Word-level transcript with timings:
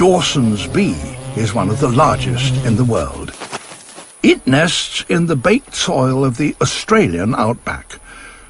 Dawson's 0.00 0.66
bee 0.66 0.96
is 1.36 1.52
one 1.52 1.68
of 1.68 1.78
the 1.78 1.90
largest 1.90 2.54
in 2.64 2.76
the 2.76 2.86
world. 2.86 3.34
It 4.22 4.46
nests 4.46 5.04
in 5.10 5.26
the 5.26 5.36
baked 5.36 5.74
soil 5.74 6.24
of 6.24 6.38
the 6.38 6.56
Australian 6.62 7.34
outback. 7.34 8.00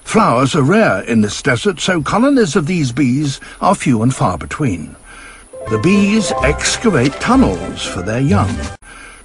Flowers 0.05 0.55
are 0.55 0.63
rare 0.63 1.03
in 1.03 1.23
this 1.23 1.43
desert, 1.43 1.81
so 1.81 2.03
colonies 2.03 2.55
of 2.55 2.69
these 2.69 2.93
bees 2.93 3.41
are 3.61 3.75
few 3.75 4.01
and 4.01 4.15
far 4.15 4.39
between. 4.39 4.95
The 5.71 5.81
bees 5.81 6.31
excavate 6.45 7.15
tunnels 7.15 7.85
for 7.85 8.03
their 8.03 8.21
young. 8.21 8.55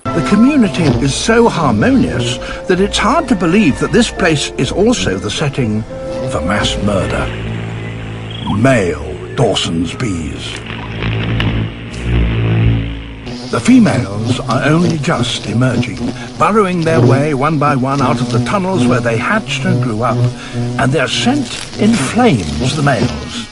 The 0.04 0.28
community 0.28 0.86
is 1.06 1.14
so 1.14 1.48
harmonious 1.48 2.40
that 2.68 2.82
it's 2.82 2.98
hard 2.98 3.28
to 3.28 3.36
believe 3.36 3.80
that 3.82 3.92
this 3.92 4.10
place 4.10 4.50
is 4.58 4.72
also 4.72 5.20
the 5.20 5.30
setting 5.30 5.84
for 6.32 6.42
mass 6.42 6.76
murder. 6.78 7.28
Male 8.58 9.36
Dawson's 9.36 9.94
bees. 9.94 11.45
The 13.52 13.60
females 13.60 14.40
are 14.40 14.64
only 14.66 14.98
just 14.98 15.46
emerging, 15.46 16.00
burrowing 16.38 16.82
their 16.82 17.00
way 17.00 17.34
one 17.34 17.60
by 17.60 17.76
one 17.76 18.02
out 18.02 18.20
of 18.20 18.32
the 18.32 18.44
tunnels 18.44 18.88
where 18.88 19.00
they 19.00 19.18
hatched 19.18 19.66
and 19.66 19.84
grew 19.84 20.02
up, 20.02 20.18
and 20.80 20.92
their 20.92 21.08
scent 21.08 21.48
inflames 21.80 22.76
the 22.76 22.82
males. 22.82 23.48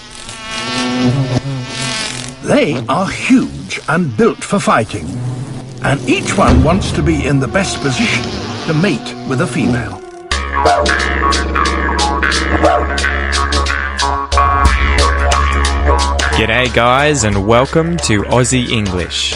They 2.44 2.84
are 2.90 3.08
huge 3.08 3.80
and 3.88 4.18
built 4.18 4.44
for 4.44 4.60
fighting, 4.60 5.06
and 5.84 6.02
each 6.10 6.38
one 6.38 6.64
wants 6.64 6.92
to 6.94 7.04
be 7.04 7.26
in 7.26 7.40
the 7.40 7.48
best 7.48 7.80
position 7.82 8.24
to 8.66 8.74
mate 8.74 9.16
with 9.30 9.42
a 9.42 9.48
female. 9.48 10.02
G'day, 16.36 16.74
guys, 16.74 17.24
and 17.24 17.48
welcome 17.48 17.96
to 17.98 18.24
Aussie 18.24 18.70
English. 18.70 19.36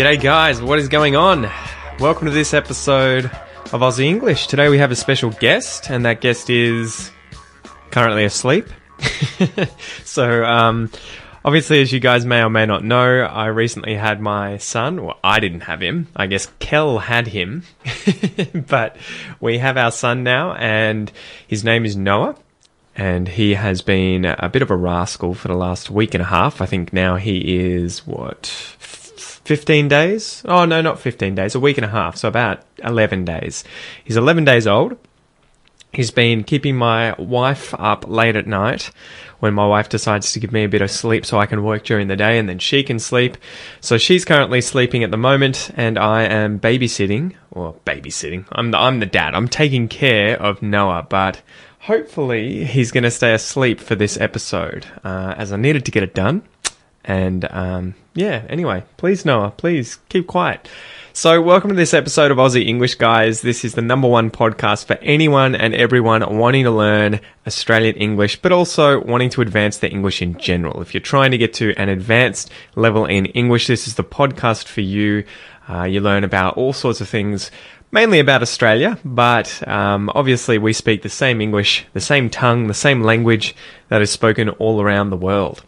G'day, 0.00 0.18
guys. 0.18 0.62
What 0.62 0.78
is 0.78 0.88
going 0.88 1.14
on? 1.14 1.50
Welcome 1.98 2.26
to 2.26 2.32
this 2.32 2.54
episode 2.54 3.26
of 3.26 3.82
Aussie 3.82 4.06
English. 4.06 4.46
Today 4.46 4.70
we 4.70 4.78
have 4.78 4.90
a 4.90 4.96
special 4.96 5.28
guest, 5.28 5.90
and 5.90 6.06
that 6.06 6.22
guest 6.22 6.48
is 6.48 7.10
currently 7.90 8.24
asleep. 8.24 8.66
so, 10.06 10.42
um, 10.42 10.90
obviously, 11.44 11.82
as 11.82 11.92
you 11.92 12.00
guys 12.00 12.24
may 12.24 12.42
or 12.42 12.48
may 12.48 12.64
not 12.64 12.82
know, 12.82 13.24
I 13.24 13.48
recently 13.48 13.94
had 13.94 14.22
my 14.22 14.56
son. 14.56 15.04
Well, 15.04 15.18
I 15.22 15.38
didn't 15.38 15.60
have 15.60 15.82
him. 15.82 16.08
I 16.16 16.28
guess 16.28 16.50
Kel 16.60 16.96
had 16.96 17.26
him. 17.26 17.64
but 18.54 18.96
we 19.38 19.58
have 19.58 19.76
our 19.76 19.90
son 19.90 20.22
now, 20.22 20.54
and 20.54 21.12
his 21.46 21.62
name 21.62 21.84
is 21.84 21.94
Noah. 21.94 22.36
And 22.96 23.28
he 23.28 23.52
has 23.52 23.82
been 23.82 24.24
a 24.24 24.48
bit 24.48 24.62
of 24.62 24.70
a 24.70 24.76
rascal 24.76 25.34
for 25.34 25.48
the 25.48 25.54
last 25.54 25.90
week 25.90 26.14
and 26.14 26.22
a 26.22 26.26
half. 26.26 26.62
I 26.62 26.66
think 26.66 26.90
now 26.90 27.16
he 27.16 27.58
is, 27.58 28.06
what, 28.06 28.46
15 29.50 29.88
days? 29.88 30.42
Oh, 30.44 30.64
no, 30.64 30.80
not 30.80 31.00
15 31.00 31.34
days, 31.34 31.56
a 31.56 31.58
week 31.58 31.76
and 31.76 31.84
a 31.84 31.88
half. 31.88 32.16
So 32.16 32.28
about 32.28 32.62
11 32.84 33.24
days. 33.24 33.64
He's 34.04 34.16
11 34.16 34.44
days 34.44 34.64
old. 34.64 34.96
He's 35.92 36.12
been 36.12 36.44
keeping 36.44 36.76
my 36.76 37.16
wife 37.18 37.74
up 37.74 38.06
late 38.06 38.36
at 38.36 38.46
night 38.46 38.92
when 39.40 39.52
my 39.52 39.66
wife 39.66 39.88
decides 39.88 40.32
to 40.32 40.38
give 40.38 40.52
me 40.52 40.62
a 40.62 40.68
bit 40.68 40.82
of 40.82 40.90
sleep 40.92 41.26
so 41.26 41.36
I 41.36 41.46
can 41.46 41.64
work 41.64 41.82
during 41.82 42.06
the 42.06 42.14
day 42.14 42.38
and 42.38 42.48
then 42.48 42.60
she 42.60 42.84
can 42.84 43.00
sleep. 43.00 43.36
So 43.80 43.98
she's 43.98 44.24
currently 44.24 44.60
sleeping 44.60 45.02
at 45.02 45.10
the 45.10 45.16
moment 45.16 45.72
and 45.74 45.98
I 45.98 46.22
am 46.22 46.60
babysitting, 46.60 47.34
or 47.50 47.74
babysitting. 47.84 48.44
I'm 48.52 48.70
the, 48.70 48.78
I'm 48.78 49.00
the 49.00 49.06
dad. 49.06 49.34
I'm 49.34 49.48
taking 49.48 49.88
care 49.88 50.40
of 50.40 50.62
Noah, 50.62 51.08
but 51.08 51.42
hopefully 51.80 52.64
he's 52.66 52.92
going 52.92 53.02
to 53.02 53.10
stay 53.10 53.34
asleep 53.34 53.80
for 53.80 53.96
this 53.96 54.16
episode 54.16 54.86
uh, 55.02 55.34
as 55.36 55.52
I 55.52 55.56
needed 55.56 55.86
to 55.86 55.90
get 55.90 56.04
it 56.04 56.14
done. 56.14 56.42
And 57.04 57.46
um, 57.50 57.94
yeah, 58.14 58.44
anyway, 58.48 58.84
please, 58.96 59.24
Noah, 59.24 59.52
please 59.56 59.98
keep 60.08 60.26
quiet. 60.26 60.68
So, 61.12 61.42
welcome 61.42 61.70
to 61.70 61.76
this 61.76 61.92
episode 61.92 62.30
of 62.30 62.38
Aussie 62.38 62.66
English, 62.66 62.94
guys. 62.94 63.42
This 63.42 63.64
is 63.64 63.74
the 63.74 63.82
number 63.82 64.06
one 64.06 64.30
podcast 64.30 64.84
for 64.84 64.94
anyone 65.02 65.54
and 65.54 65.74
everyone 65.74 66.38
wanting 66.38 66.64
to 66.64 66.70
learn 66.70 67.20
Australian 67.46 67.96
English, 67.96 68.40
but 68.40 68.52
also 68.52 69.02
wanting 69.04 69.28
to 69.30 69.42
advance 69.42 69.78
their 69.78 69.90
English 69.90 70.22
in 70.22 70.38
general. 70.38 70.80
If 70.80 70.94
you're 70.94 71.00
trying 71.00 71.32
to 71.32 71.38
get 71.38 71.52
to 71.54 71.74
an 71.76 71.88
advanced 71.88 72.50
level 72.76 73.06
in 73.06 73.26
English, 73.26 73.66
this 73.66 73.88
is 73.88 73.96
the 73.96 74.04
podcast 74.04 74.66
for 74.66 74.82
you. 74.82 75.24
Uh, 75.68 75.82
you 75.84 76.00
learn 76.00 76.22
about 76.22 76.56
all 76.56 76.72
sorts 76.72 77.00
of 77.00 77.08
things, 77.08 77.50
mainly 77.90 78.20
about 78.20 78.42
Australia, 78.42 78.98
but 79.04 79.66
um, 79.68 80.10
obviously 80.14 80.58
we 80.58 80.72
speak 80.72 81.02
the 81.02 81.08
same 81.08 81.40
English, 81.40 81.86
the 81.92 82.00
same 82.00 82.30
tongue, 82.30 82.68
the 82.68 82.74
same 82.74 83.02
language 83.02 83.54
that 83.88 84.00
is 84.00 84.10
spoken 84.10 84.48
all 84.48 84.80
around 84.80 85.10
the 85.10 85.16
world. 85.16 85.64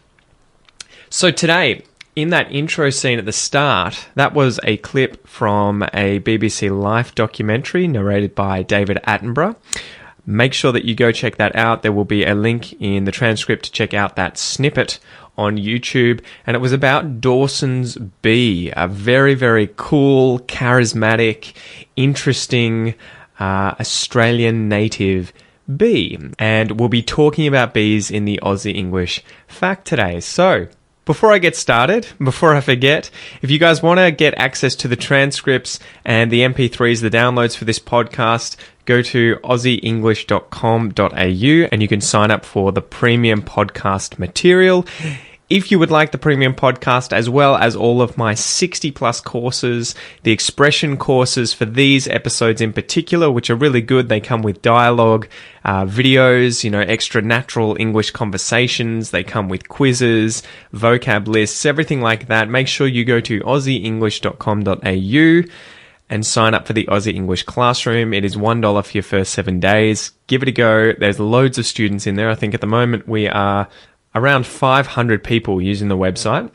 So 1.12 1.30
today, 1.30 1.82
in 2.16 2.30
that 2.30 2.50
intro 2.50 2.88
scene 2.88 3.18
at 3.18 3.26
the 3.26 3.32
start, 3.32 4.08
that 4.14 4.32
was 4.32 4.58
a 4.62 4.78
clip 4.78 5.28
from 5.28 5.82
a 5.92 6.20
BBC 6.20 6.74
Life 6.74 7.14
documentary 7.14 7.86
narrated 7.86 8.34
by 8.34 8.62
David 8.62 8.98
Attenborough. 9.06 9.54
Make 10.24 10.54
sure 10.54 10.72
that 10.72 10.86
you 10.86 10.94
go 10.94 11.12
check 11.12 11.36
that 11.36 11.54
out. 11.54 11.82
There 11.82 11.92
will 11.92 12.06
be 12.06 12.24
a 12.24 12.34
link 12.34 12.72
in 12.80 13.04
the 13.04 13.12
transcript 13.12 13.66
to 13.66 13.72
check 13.72 13.92
out 13.92 14.16
that 14.16 14.38
snippet 14.38 15.00
on 15.36 15.58
YouTube. 15.58 16.24
And 16.46 16.54
it 16.54 16.60
was 16.60 16.72
about 16.72 17.20
Dawson's 17.20 17.98
Bee, 18.22 18.72
a 18.74 18.88
very, 18.88 19.34
very 19.34 19.68
cool, 19.76 20.38
charismatic, 20.38 21.52
interesting 21.94 22.94
uh, 23.38 23.74
Australian 23.78 24.66
native 24.66 25.34
bee. 25.76 26.18
And 26.38 26.80
we'll 26.80 26.88
be 26.88 27.02
talking 27.02 27.46
about 27.46 27.74
bees 27.74 28.10
in 28.10 28.24
the 28.24 28.40
Aussie 28.42 28.74
English 28.74 29.22
fact 29.46 29.86
today. 29.86 30.18
So, 30.20 30.68
before 31.04 31.32
I 31.32 31.38
get 31.38 31.56
started, 31.56 32.06
before 32.22 32.54
I 32.54 32.60
forget, 32.60 33.10
if 33.42 33.50
you 33.50 33.58
guys 33.58 33.82
want 33.82 33.98
to 33.98 34.12
get 34.12 34.34
access 34.36 34.76
to 34.76 34.88
the 34.88 34.96
transcripts 34.96 35.78
and 36.04 36.30
the 36.30 36.40
MP3s, 36.40 37.00
the 37.00 37.10
downloads 37.10 37.56
for 37.56 37.64
this 37.64 37.78
podcast, 37.78 38.56
go 38.84 39.00
to 39.02 39.36
aussieenglish.com.au 39.42 41.68
and 41.72 41.82
you 41.82 41.88
can 41.88 42.00
sign 42.00 42.30
up 42.30 42.44
for 42.44 42.72
the 42.72 42.82
premium 42.82 43.42
podcast 43.42 44.18
material. 44.18 44.86
If 45.52 45.70
you 45.70 45.78
would 45.80 45.90
like 45.90 46.12
the 46.12 46.18
premium 46.18 46.54
podcast 46.54 47.12
as 47.12 47.28
well 47.28 47.56
as 47.56 47.76
all 47.76 48.00
of 48.00 48.16
my 48.16 48.32
60 48.32 48.90
plus 48.92 49.20
courses, 49.20 49.94
the 50.22 50.32
expression 50.32 50.96
courses 50.96 51.52
for 51.52 51.66
these 51.66 52.08
episodes 52.08 52.62
in 52.62 52.72
particular, 52.72 53.30
which 53.30 53.50
are 53.50 53.54
really 53.54 53.82
good, 53.82 54.08
they 54.08 54.18
come 54.18 54.40
with 54.40 54.62
dialogue, 54.62 55.28
uh, 55.62 55.84
videos, 55.84 56.64
you 56.64 56.70
know, 56.70 56.80
extra 56.80 57.20
natural 57.20 57.76
English 57.78 58.12
conversations. 58.12 59.10
They 59.10 59.22
come 59.22 59.50
with 59.50 59.68
quizzes, 59.68 60.42
vocab 60.72 61.26
lists, 61.26 61.66
everything 61.66 62.00
like 62.00 62.28
that. 62.28 62.48
Make 62.48 62.66
sure 62.66 62.86
you 62.86 63.04
go 63.04 63.20
to 63.20 63.40
aussieenglish.com.au 63.40 65.52
and 66.08 66.26
sign 66.26 66.54
up 66.54 66.66
for 66.66 66.72
the 66.72 66.86
Aussie 66.86 67.14
English 67.14 67.42
Classroom. 67.42 68.14
It 68.14 68.24
is 68.24 68.36
$1 68.36 68.84
for 68.84 68.92
your 68.92 69.02
first 69.02 69.32
seven 69.32 69.60
days. 69.60 70.12
Give 70.26 70.42
it 70.42 70.48
a 70.48 70.52
go. 70.52 70.92
There's 70.92 71.20
loads 71.20 71.58
of 71.58 71.66
students 71.66 72.06
in 72.06 72.16
there. 72.16 72.30
I 72.30 72.34
think 72.34 72.54
at 72.54 72.62
the 72.62 72.66
moment 72.66 73.06
we 73.06 73.28
are 73.28 73.68
around 74.14 74.46
500 74.46 75.24
people 75.24 75.60
using 75.60 75.88
the 75.88 75.96
website, 75.96 76.50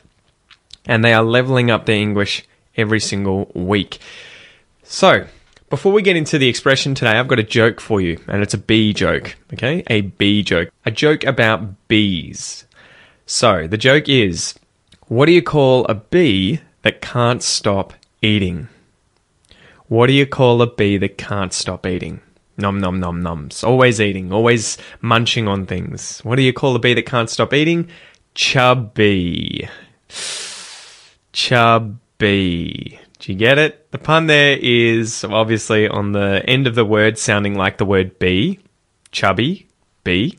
and 0.86 1.04
they 1.04 1.12
are 1.12 1.22
leveling 1.22 1.70
up 1.70 1.86
their 1.86 1.96
English 1.96 2.44
every 2.76 3.00
single 3.00 3.50
week. 3.54 3.98
So, 4.82 5.26
before 5.68 5.92
we 5.92 6.00
get 6.00 6.16
into 6.16 6.38
the 6.38 6.48
expression 6.48 6.94
today, 6.94 7.18
I've 7.18 7.28
got 7.28 7.38
a 7.38 7.42
joke 7.42 7.80
for 7.80 8.00
you, 8.00 8.18
and 8.26 8.42
it's 8.42 8.54
a 8.54 8.58
bee 8.58 8.94
joke, 8.94 9.36
okay? 9.52 9.82
A 9.88 10.02
bee 10.02 10.42
joke. 10.42 10.70
A 10.86 10.90
joke 10.90 11.24
about 11.24 11.88
bees. 11.88 12.64
So, 13.26 13.66
the 13.66 13.76
joke 13.76 14.08
is 14.08 14.54
what 15.08 15.26
do 15.26 15.32
you 15.32 15.42
call 15.42 15.84
a 15.86 15.94
bee 15.94 16.60
that 16.82 17.02
can't 17.02 17.42
stop 17.42 17.92
eating? 18.22 18.68
What 19.88 20.06
do 20.06 20.12
you 20.12 20.26
call 20.26 20.62
a 20.62 20.66
bee 20.66 20.96
that 20.98 21.18
can't 21.18 21.52
stop 21.52 21.86
eating? 21.86 22.20
Nom 22.60 22.80
nom 22.80 22.98
nom 22.98 23.22
noms. 23.22 23.62
Always 23.62 24.00
eating, 24.00 24.32
always 24.32 24.78
munching 25.00 25.46
on 25.46 25.64
things. 25.64 26.18
What 26.24 26.36
do 26.36 26.42
you 26.42 26.52
call 26.52 26.74
a 26.74 26.80
bee 26.80 26.94
that 26.94 27.06
can't 27.06 27.30
stop 27.30 27.54
eating? 27.54 27.88
Chubby. 28.34 29.68
Chubby. 31.32 32.98
Do 33.20 33.32
you 33.32 33.38
get 33.38 33.58
it? 33.58 33.90
The 33.92 33.98
pun 33.98 34.26
there 34.26 34.58
is 34.60 35.22
obviously 35.22 35.86
on 35.86 36.10
the 36.10 36.42
end 36.46 36.66
of 36.66 36.74
the 36.74 36.84
word 36.84 37.16
sounding 37.16 37.54
like 37.54 37.78
the 37.78 37.84
word 37.84 38.18
bee. 38.18 38.58
Chubby. 39.12 39.68
Bee. 40.02 40.36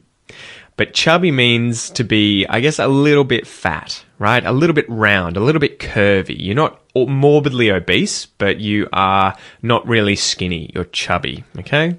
But 0.76 0.94
chubby 0.94 1.32
means 1.32 1.90
to 1.92 2.04
be, 2.04 2.46
I 2.48 2.60
guess, 2.62 2.80
a 2.80 2.88
little 2.88 3.26
bit 3.26 3.46
fat, 3.48 4.04
right? 4.18 4.46
A 4.46 4.54
little 4.54 4.74
bit 4.74 4.86
round, 4.90 5.36
a 5.36 5.42
little 5.42 5.60
bit 5.60 5.80
curvy. 5.80 6.36
You're 6.40 6.56
not 6.56 6.82
morbidly 6.96 7.70
obese, 7.70 8.26
but 8.26 8.60
you 8.60 8.88
are 8.94 9.36
not 9.62 9.86
really 9.88 10.16
skinny. 10.16 10.72
You're 10.74 10.86
chubby, 10.86 11.44
okay? 11.60 11.98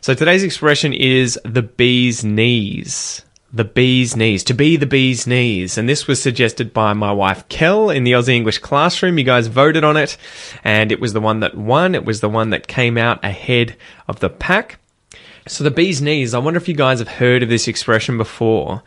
So 0.00 0.14
today's 0.14 0.42
expression 0.42 0.92
is 0.92 1.38
the 1.44 1.62
bee's 1.62 2.24
knees. 2.24 3.22
The 3.52 3.64
bee's 3.64 4.14
knees. 4.16 4.44
To 4.44 4.54
be 4.54 4.76
the 4.76 4.86
bee's 4.86 5.26
knees. 5.26 5.78
And 5.78 5.88
this 5.88 6.06
was 6.06 6.20
suggested 6.20 6.72
by 6.74 6.92
my 6.92 7.12
wife 7.12 7.48
Kel 7.48 7.90
in 7.90 8.04
the 8.04 8.12
Aussie 8.12 8.34
English 8.34 8.58
classroom. 8.58 9.18
You 9.18 9.24
guys 9.24 9.46
voted 9.46 9.84
on 9.84 9.96
it, 9.96 10.16
and 10.62 10.92
it 10.92 11.00
was 11.00 11.12
the 11.12 11.20
one 11.20 11.40
that 11.40 11.56
won. 11.56 11.94
It 11.94 12.04
was 12.04 12.20
the 12.20 12.28
one 12.28 12.50
that 12.50 12.66
came 12.66 12.98
out 12.98 13.24
ahead 13.24 13.76
of 14.08 14.20
the 14.20 14.28
pack. 14.28 14.78
So 15.48 15.64
the 15.64 15.70
bee's 15.70 16.02
knees, 16.02 16.34
I 16.34 16.38
wonder 16.38 16.58
if 16.58 16.68
you 16.68 16.74
guys 16.74 16.98
have 16.98 17.08
heard 17.08 17.42
of 17.42 17.48
this 17.48 17.68
expression 17.68 18.18
before. 18.18 18.82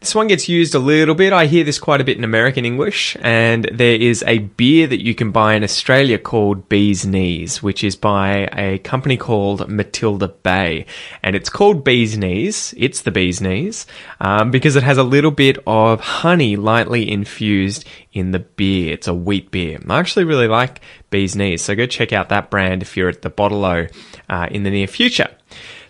This 0.00 0.14
one 0.14 0.28
gets 0.28 0.48
used 0.48 0.76
a 0.76 0.78
little 0.78 1.16
bit. 1.16 1.32
I 1.32 1.46
hear 1.46 1.64
this 1.64 1.80
quite 1.80 2.00
a 2.00 2.04
bit 2.04 2.16
in 2.16 2.22
American 2.22 2.64
English, 2.64 3.16
and 3.20 3.64
there 3.64 3.96
is 3.96 4.22
a 4.28 4.38
beer 4.38 4.86
that 4.86 5.02
you 5.02 5.12
can 5.12 5.32
buy 5.32 5.54
in 5.54 5.64
Australia 5.64 6.18
called 6.18 6.68
Bee's 6.68 7.04
Knees, 7.04 7.64
which 7.64 7.82
is 7.82 7.96
by 7.96 8.48
a 8.52 8.78
company 8.78 9.16
called 9.16 9.68
Matilda 9.68 10.28
Bay. 10.28 10.86
And 11.24 11.34
it's 11.34 11.50
called 11.50 11.82
Bee's 11.82 12.16
Knees, 12.16 12.74
it's 12.76 13.02
the 13.02 13.10
Bee's 13.10 13.40
Knees, 13.40 13.88
um, 14.20 14.52
because 14.52 14.76
it 14.76 14.84
has 14.84 14.98
a 14.98 15.02
little 15.02 15.32
bit 15.32 15.58
of 15.66 15.98
honey 16.00 16.54
lightly 16.54 17.10
infused 17.10 17.84
in 18.12 18.30
the 18.30 18.38
beer. 18.38 18.94
It's 18.94 19.08
a 19.08 19.14
wheat 19.14 19.50
beer. 19.50 19.80
I 19.88 19.98
actually 19.98 20.26
really 20.26 20.48
like 20.48 20.80
Bee's 21.10 21.34
Knees, 21.34 21.62
so 21.62 21.74
go 21.74 21.86
check 21.86 22.12
out 22.12 22.28
that 22.28 22.50
brand 22.50 22.82
if 22.82 22.96
you're 22.96 23.08
at 23.08 23.22
the 23.22 23.30
Bottle 23.30 23.64
uh, 23.64 24.46
in 24.48 24.62
the 24.62 24.70
near 24.70 24.86
future. 24.86 25.28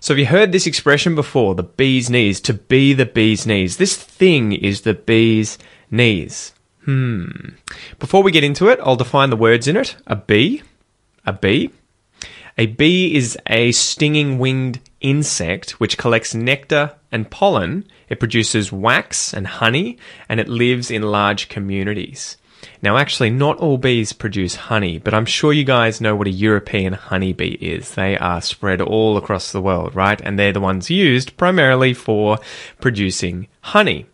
So 0.00 0.14
have 0.14 0.18
you 0.18 0.26
heard 0.26 0.52
this 0.52 0.66
expression 0.66 1.14
before? 1.14 1.54
The 1.54 1.62
bee's 1.62 2.08
knees. 2.08 2.40
To 2.42 2.54
be 2.54 2.92
the 2.92 3.06
bee's 3.06 3.46
knees. 3.46 3.76
This 3.76 3.96
thing 3.96 4.52
is 4.52 4.82
the 4.82 4.94
bee's 4.94 5.58
knees. 5.90 6.52
Hmm. 6.84 7.50
Before 7.98 8.22
we 8.22 8.32
get 8.32 8.44
into 8.44 8.68
it, 8.68 8.80
I'll 8.82 8.96
define 8.96 9.30
the 9.30 9.36
words 9.36 9.66
in 9.68 9.76
it. 9.76 9.96
A 10.06 10.16
bee. 10.16 10.62
A 11.26 11.32
bee. 11.32 11.70
A 12.56 12.66
bee 12.66 13.14
is 13.14 13.38
a 13.46 13.72
stinging 13.72 14.38
winged 14.38 14.80
insect 15.00 15.78
which 15.78 15.98
collects 15.98 16.34
nectar 16.34 16.96
and 17.12 17.30
pollen. 17.30 17.86
It 18.08 18.18
produces 18.18 18.72
wax 18.72 19.32
and 19.32 19.46
honey, 19.46 19.98
and 20.28 20.40
it 20.40 20.48
lives 20.48 20.90
in 20.90 21.02
large 21.02 21.48
communities. 21.48 22.36
Now, 22.80 22.96
actually, 22.96 23.30
not 23.30 23.58
all 23.58 23.78
bees 23.78 24.12
produce 24.12 24.54
honey, 24.54 24.98
but 24.98 25.14
I'm 25.14 25.26
sure 25.26 25.52
you 25.52 25.64
guys 25.64 26.00
know 26.00 26.14
what 26.14 26.26
a 26.26 26.30
European 26.30 26.92
honeybee 26.92 27.56
is. 27.60 27.94
They 27.94 28.16
are 28.16 28.40
spread 28.40 28.80
all 28.80 29.16
across 29.16 29.50
the 29.50 29.62
world, 29.62 29.94
right? 29.94 30.20
And 30.20 30.38
they're 30.38 30.52
the 30.52 30.60
ones 30.60 30.90
used 30.90 31.36
primarily 31.36 31.94
for 31.94 32.38
producing 32.80 33.48
honey. 33.62 34.06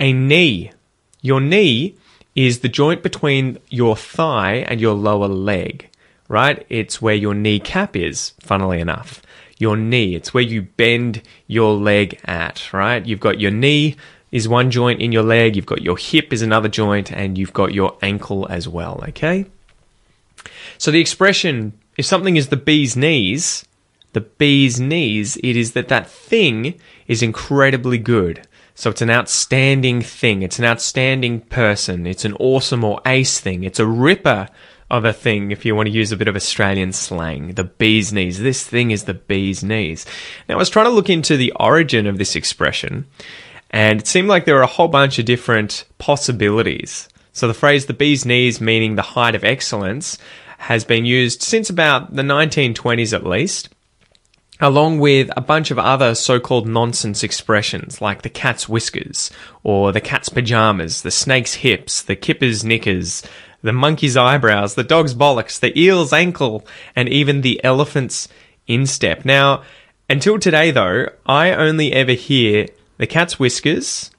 A 0.00 0.12
knee. 0.12 0.72
Your 1.20 1.40
knee 1.40 1.96
is 2.34 2.60
the 2.60 2.68
joint 2.68 3.02
between 3.02 3.58
your 3.68 3.96
thigh 3.96 4.64
and 4.68 4.80
your 4.80 4.94
lower 4.94 5.28
leg, 5.28 5.88
right? 6.28 6.66
It's 6.68 7.00
where 7.00 7.14
your 7.14 7.34
kneecap 7.34 7.94
is, 7.96 8.32
funnily 8.40 8.80
enough. 8.80 9.22
Your 9.58 9.76
knee, 9.76 10.16
it's 10.16 10.34
where 10.34 10.42
you 10.42 10.62
bend 10.62 11.22
your 11.46 11.74
leg 11.74 12.18
at, 12.24 12.72
right? 12.72 13.04
You've 13.04 13.20
got 13.20 13.38
your 13.38 13.52
knee 13.52 13.96
is 14.32 14.48
one 14.48 14.70
joint 14.70 15.00
in 15.00 15.12
your 15.12 15.22
leg, 15.22 15.54
you've 15.54 15.66
got 15.66 15.82
your 15.82 15.98
hip 15.98 16.32
is 16.32 16.42
another 16.42 16.68
joint, 16.68 17.12
and 17.12 17.38
you've 17.38 17.52
got 17.52 17.74
your 17.74 17.96
ankle 18.02 18.48
as 18.50 18.66
well, 18.66 19.04
okay? 19.08 19.46
So 20.78 20.90
the 20.90 21.00
expression, 21.00 21.74
if 21.96 22.06
something 22.06 22.36
is 22.36 22.48
the 22.48 22.56
bee's 22.56 22.96
knees, 22.96 23.64
the 24.14 24.22
bee's 24.22 24.80
knees, 24.80 25.36
it 25.36 25.56
is 25.56 25.72
that 25.72 25.88
that 25.88 26.10
thing 26.10 26.80
is 27.06 27.22
incredibly 27.22 27.98
good. 27.98 28.46
So 28.74 28.90
it's 28.90 29.02
an 29.02 29.10
outstanding 29.10 30.00
thing. 30.00 30.42
It's 30.42 30.58
an 30.58 30.64
outstanding 30.64 31.42
person. 31.42 32.06
It's 32.06 32.24
an 32.24 32.34
awesome 32.34 32.84
or 32.84 33.00
ace 33.06 33.38
thing. 33.38 33.64
It's 33.64 33.78
a 33.78 33.86
ripper 33.86 34.48
of 34.90 35.04
a 35.04 35.12
thing, 35.12 35.50
if 35.50 35.64
you 35.64 35.74
want 35.74 35.86
to 35.88 35.92
use 35.92 36.12
a 36.12 36.16
bit 36.16 36.28
of 36.28 36.36
Australian 36.36 36.92
slang. 36.92 37.54
The 37.54 37.64
bee's 37.64 38.12
knees. 38.12 38.40
This 38.40 38.64
thing 38.64 38.90
is 38.90 39.04
the 39.04 39.14
bee's 39.14 39.62
knees. 39.62 40.04
Now, 40.48 40.56
I 40.56 40.58
was 40.58 40.68
trying 40.68 40.86
to 40.86 40.90
look 40.90 41.08
into 41.08 41.36
the 41.36 41.52
origin 41.58 42.06
of 42.06 42.18
this 42.18 42.36
expression, 42.36 43.06
and 43.72 44.00
it 44.00 44.06
seemed 44.06 44.28
like 44.28 44.44
there 44.44 44.56
were 44.56 44.62
a 44.62 44.66
whole 44.66 44.88
bunch 44.88 45.18
of 45.18 45.24
different 45.24 45.84
possibilities. 45.98 47.08
So 47.32 47.48
the 47.48 47.54
phrase 47.54 47.86
the 47.86 47.94
bee's 47.94 48.26
knees, 48.26 48.60
meaning 48.60 48.94
the 48.94 49.02
height 49.02 49.34
of 49.34 49.44
excellence, 49.44 50.18
has 50.58 50.84
been 50.84 51.04
used 51.04 51.42
since 51.42 51.70
about 51.70 52.14
the 52.14 52.22
1920s 52.22 53.14
at 53.14 53.26
least, 53.26 53.70
along 54.60 55.00
with 55.00 55.30
a 55.36 55.40
bunch 55.40 55.70
of 55.70 55.78
other 55.78 56.14
so 56.14 56.38
called 56.38 56.68
nonsense 56.68 57.24
expressions 57.24 58.00
like 58.00 58.22
the 58.22 58.28
cat's 58.28 58.68
whiskers, 58.68 59.30
or 59.64 59.90
the 59.90 60.00
cat's 60.00 60.28
pajamas, 60.28 61.02
the 61.02 61.10
snake's 61.10 61.54
hips, 61.54 62.02
the 62.02 62.14
kipper's 62.14 62.62
knickers, 62.62 63.22
the 63.62 63.72
monkey's 63.72 64.16
eyebrows, 64.16 64.74
the 64.74 64.84
dog's 64.84 65.14
bollocks, 65.14 65.58
the 65.58 65.76
eel's 65.78 66.12
ankle, 66.12 66.66
and 66.94 67.08
even 67.08 67.40
the 67.40 67.62
elephant's 67.64 68.28
instep. 68.66 69.24
Now, 69.24 69.62
until 70.10 70.38
today 70.38 70.70
though, 70.70 71.06
I 71.24 71.52
only 71.52 71.92
ever 71.92 72.12
hear 72.12 72.68
the 72.98 73.06
cat's 73.06 73.38
whiskers 73.38 74.10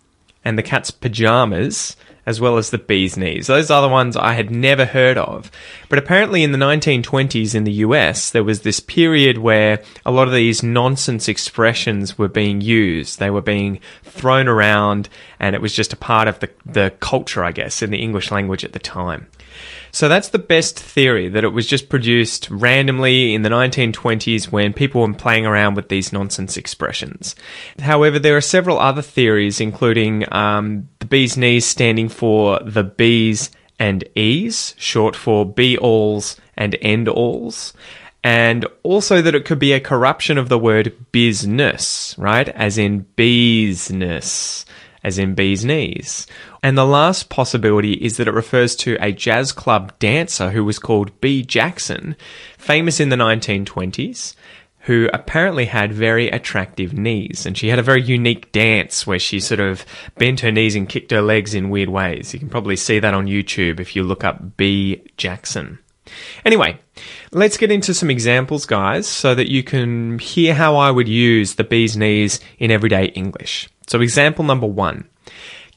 and 0.43 0.57
the 0.57 0.63
cat's 0.63 0.91
pajamas, 0.91 1.95
as 2.25 2.39
well 2.39 2.57
as 2.57 2.69
the 2.69 2.77
bee's 2.77 3.17
knees. 3.17 3.47
Those 3.47 3.69
are 3.69 3.81
the 3.81 3.89
ones 3.89 4.15
I 4.15 4.33
had 4.33 4.49
never 4.49 4.85
heard 4.85 5.17
of. 5.17 5.51
But 5.89 5.99
apparently, 5.99 6.43
in 6.43 6.51
the 6.51 6.57
1920s 6.57 7.53
in 7.53 7.65
the 7.65 7.71
US, 7.73 8.29
there 8.29 8.43
was 8.43 8.61
this 8.61 8.79
period 8.79 9.37
where 9.37 9.81
a 10.05 10.11
lot 10.11 10.27
of 10.27 10.33
these 10.33 10.63
nonsense 10.63 11.27
expressions 11.27 12.17
were 12.17 12.29
being 12.29 12.61
used. 12.61 13.19
They 13.19 13.29
were 13.29 13.41
being 13.41 13.79
thrown 14.03 14.47
around, 14.47 15.09
and 15.39 15.55
it 15.55 15.61
was 15.61 15.75
just 15.75 15.93
a 15.93 15.97
part 15.97 16.27
of 16.27 16.39
the, 16.39 16.49
the 16.65 16.93
culture, 16.99 17.43
I 17.43 17.51
guess, 17.51 17.81
in 17.81 17.91
the 17.91 18.01
English 18.01 18.31
language 18.31 18.63
at 18.63 18.73
the 18.73 18.79
time. 18.79 19.27
So 19.94 20.10
that's 20.10 20.30
the 20.30 20.40
best 20.40 20.80
theory 20.80 21.30
that 21.30 21.44
it 21.44 21.50
was 21.50 21.68
just 21.68 21.88
produced 21.88 22.50
randomly 22.50 23.36
in 23.36 23.44
the 23.44 23.50
1920s 23.50 24.51
when 24.51 24.74
people 24.74 25.01
were 25.01 25.13
playing 25.13 25.45
around 25.45 25.75
with 25.75 25.90
these 25.90 26.12
nonsense 26.12 26.57
expressions. 26.57 27.36
However, 27.78 28.18
there 28.18 28.36
are 28.36 28.42
several 28.42 28.80
other 28.80 29.04
theories, 29.04 29.62
including 29.62 30.25
um, 30.34 30.90
the 30.98 31.06
bee's 31.06 31.38
knees 31.38 31.68
standing 31.68 32.10
for 32.10 32.60
the 32.66 32.84
bees 32.84 33.51
and 33.78 34.04
e's, 34.16 34.74
short 34.80 35.16
for 35.16 35.45
be 35.45 35.78
alls 35.78 36.38
and 36.57 36.75
end 36.81 37.07
alls 37.07 37.74
and 38.24 38.66
also 38.84 39.22
that 39.22 39.36
it 39.36 39.44
could 39.44 39.60
be 39.60 39.74
a 39.74 39.80
corruption 39.81 40.38
of 40.38 40.48
the 40.48 40.57
word 40.57 40.95
business, 41.12 42.16
right? 42.18 42.48
As 42.50 42.78
in 42.78 43.00
business 43.18 44.66
as 45.03 45.17
in 45.17 45.35
bee's 45.35 45.65
knees. 45.65 46.27
And 46.61 46.77
the 46.77 46.85
last 46.85 47.29
possibility 47.29 47.94
is 47.94 48.17
that 48.17 48.27
it 48.27 48.33
refers 48.33 48.75
to 48.77 48.97
a 49.00 49.11
jazz 49.11 49.51
club 49.51 49.97
dancer 49.99 50.51
who 50.51 50.63
was 50.63 50.80
called 50.80 51.19
Bee 51.21 51.44
Jackson, 51.44 52.16
famous 52.57 52.99
in 52.99 53.09
the 53.09 53.16
1920s, 53.16 54.35
who 54.80 55.09
apparently 55.13 55.66
had 55.66 55.94
very 55.94 56.30
attractive 56.30 56.94
knees. 56.94 57.45
And 57.45 57.57
she 57.57 57.69
had 57.69 57.80
a 57.80 57.83
very 57.83 58.01
unique 58.01 58.51
dance 58.51 59.07
where 59.07 59.19
she 59.19 59.39
sort 59.39 59.59
of 59.59 59.85
bent 60.18 60.42
her 60.42 60.51
knees 60.51 60.75
and 60.75 60.89
kicked 60.89 61.11
her 61.11 61.21
legs 61.21 61.54
in 61.54 61.69
weird 61.69 61.89
ways. 61.89 62.33
You 62.33 62.39
can 62.39 62.49
probably 62.49 62.75
see 62.75 62.99
that 62.99 63.13
on 63.13 63.28
YouTube 63.28 63.80
if 63.80 63.95
you 63.95 64.04
look 64.04 64.23
up 64.23 64.57
Bee 64.57 65.01
Jackson. 65.18 65.80
Anyway, 66.45 66.78
let's 67.31 67.57
get 67.57 67.71
into 67.71 67.94
some 67.94 68.09
examples, 68.09 68.66
guys, 68.66 69.07
so 69.07 69.33
that 69.33 69.49
you 69.49 69.63
can 69.63 70.19
hear 70.19 70.54
how 70.54 70.75
I 70.75 70.92
would 70.92 71.07
use 71.07 71.56
the 71.56 71.63
bee's 71.63 71.95
knees 71.95 72.39
in 72.59 72.71
everyday 72.71 73.06
English. 73.06 73.69
So, 73.87 74.02
example 74.02 74.44
number 74.44 74.68
one. 74.68 75.07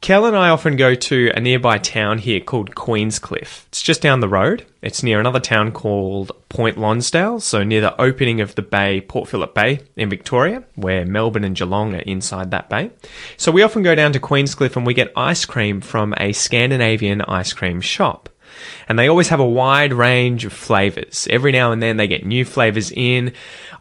Kel 0.03 0.27
and 0.27 0.37
I 0.37 0.51
often 0.51 0.77
go 0.77 0.95
to 0.95 1.33
a 1.35 1.41
nearby 1.41 1.79
town 1.79 2.19
here 2.19 2.41
called 2.41 2.75
Queenscliff. 2.75 3.67
It's 3.69 3.83
just 3.83 4.03
down 4.03 4.21
the 4.21 4.29
road. 4.29 4.67
It's 4.83 5.03
near 5.03 5.19
another 5.19 5.41
town 5.41 5.73
called 5.73 6.33
Point 6.49 6.79
Lonsdale, 6.79 7.41
so 7.41 7.65
near 7.65 7.81
the 7.81 8.01
opening 8.01 8.41
of 8.41 8.55
the 8.55 8.63
bay, 8.63 9.01
Port 9.01 9.29
Phillip 9.29 9.55
Bay 9.55 9.81
in 9.97 10.11
Victoria, 10.11 10.63
where 10.75 11.07
Melbourne 11.07 11.45
and 11.45 11.57
Geelong 11.57 11.95
are 11.95 12.01
inside 12.01 12.51
that 12.51 12.69
bay. 12.69 12.91
So 13.37 13.51
we 13.51 13.63
often 13.63 13.83
go 13.83 13.95
down 13.95 14.13
to 14.13 14.21
Queenscliff 14.21 14.77
and 14.77 14.87
we 14.87 14.95
get 14.95 15.13
ice 15.17 15.45
cream 15.45 15.81
from 15.81 16.15
a 16.19 16.33
Scandinavian 16.33 17.23
ice 17.23 17.53
cream 17.53 17.81
shop 17.81 18.29
and 18.89 18.99
they 18.99 19.09
always 19.09 19.29
have 19.29 19.41
a 19.41 19.47
wide 19.47 19.93
range 19.93 20.45
of 20.45 20.53
flavors. 20.53 21.27
Every 21.31 21.53
now 21.53 21.73
and 21.73 21.83
then 21.83 21.97
they 21.97 22.07
get 22.07 22.27
new 22.27 22.45
flavors 22.45 22.93
in. 22.93 23.33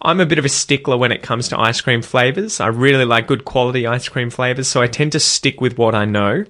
I'm 0.02 0.20
a 0.20 0.26
bit 0.26 0.40
of 0.40 0.46
a 0.46 0.50
stickler 0.50 0.98
when 0.98 1.12
it 1.12 1.22
comes 1.22 1.50
to 1.50 1.60
ice 1.60 1.82
cream 1.82 2.02
flavors. 2.02 2.60
I 2.60 2.68
really 2.68 3.06
like 3.06 3.28
good 3.28 3.46
quality 3.46 3.88
ice 3.88 4.08
cream 4.08 4.30
flavors, 4.30 4.68
so 4.68 4.82
I 4.82 4.88
tend 4.88 5.12
to 5.14 5.20
stick 5.20 5.62
with 5.62 5.78
what 5.78 5.96
I 5.96 6.06
know. 6.06 6.46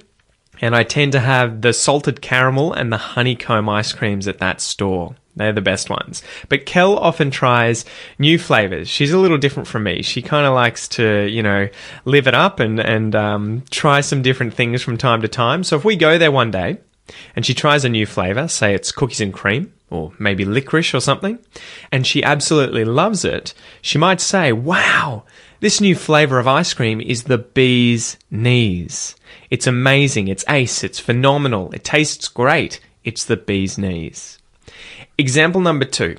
And 0.62 0.76
I 0.76 0.84
tend 0.84 1.12
to 1.12 1.20
have 1.20 1.62
the 1.62 1.74
salted 1.74 2.22
caramel 2.22 2.74
and 2.74 2.92
the 2.92 2.98
honeycomb 2.98 3.68
ice 3.68 3.92
creams 3.92 4.28
at 4.28 4.40
that 4.40 4.62
store. 4.62 5.16
They're 5.36 5.52
the 5.52 5.62
best 5.62 5.90
ones. 5.90 6.24
But 6.48 6.66
Kel 6.66 6.98
often 6.98 7.30
tries 7.30 7.84
new 8.18 8.40
flavors. 8.40 8.88
She's 8.88 9.12
a 9.12 9.20
little 9.20 9.38
different 9.38 9.68
from 9.68 9.84
me. 9.84 10.02
She 10.02 10.22
kind 10.22 10.48
of 10.48 10.54
likes 10.54 10.88
to, 10.90 11.28
you 11.28 11.44
know, 11.44 11.68
live 12.06 12.28
it 12.28 12.34
up 12.34 12.60
and, 12.60 12.80
and 12.80 13.14
um, 13.16 13.64
try 13.70 14.00
some 14.02 14.22
different 14.22 14.54
things 14.54 14.82
from 14.82 14.98
time 14.98 15.22
to 15.22 15.28
time. 15.28 15.64
So 15.64 15.76
if 15.76 15.84
we 15.84 15.98
go 15.98 16.18
there 16.18 16.32
one 16.32 16.52
day, 16.52 16.78
and 17.36 17.46
she 17.46 17.54
tries 17.54 17.86
a 17.86 17.90
new 17.90 18.06
flavor, 18.06 18.48
say 18.48 18.74
it's 18.74 18.92
cookies 18.92 19.22
and 19.22 19.34
cream, 19.34 19.74
or 19.90 20.14
maybe 20.18 20.46
licorice 20.46 20.94
or 20.94 21.00
something, 21.00 21.40
and 21.92 22.06
she 22.06 22.24
absolutely 22.24 22.84
loves 22.86 23.24
it, 23.24 23.54
she 23.82 23.98
might 23.98 24.22
say, 24.22 24.52
Wow, 24.52 25.24
This 25.60 25.82
new 25.82 25.96
flavour 25.96 26.38
of 26.40 26.48
ice 26.48 26.74
cream 26.74 27.00
is 27.02 27.24
the 27.24 27.38
bee's 27.38 28.18
knees. 28.30 29.16
It's 29.50 29.68
amazing, 29.68 30.28
it's 30.28 30.46
ace, 30.50 30.84
it's 30.84 31.00
phenomenal, 31.00 31.72
it 31.72 31.84
tastes 31.84 32.28
great. 32.28 32.80
It's 33.04 33.24
the 33.24 33.38
bee's 33.38 33.78
knees. 33.78 34.40
Example 35.18 35.62
number 35.62 35.86
two. 35.86 36.18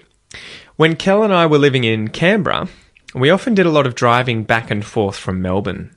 When 0.77 0.97
Kel 0.97 1.23
and 1.23 1.33
I 1.33 1.47
were 1.47 1.59
living 1.59 1.85
in 1.85 2.09
Canberra, 2.09 2.69
we 3.15 3.31
often 3.31 3.55
did 3.55 3.67
a 3.67 3.71
lot 3.71 3.87
of 3.87 3.95
driving 3.95 4.45
back 4.45 4.71
and 4.71 4.85
forth 4.85 5.17
from 5.17 5.43
Melbourne. 5.43 5.96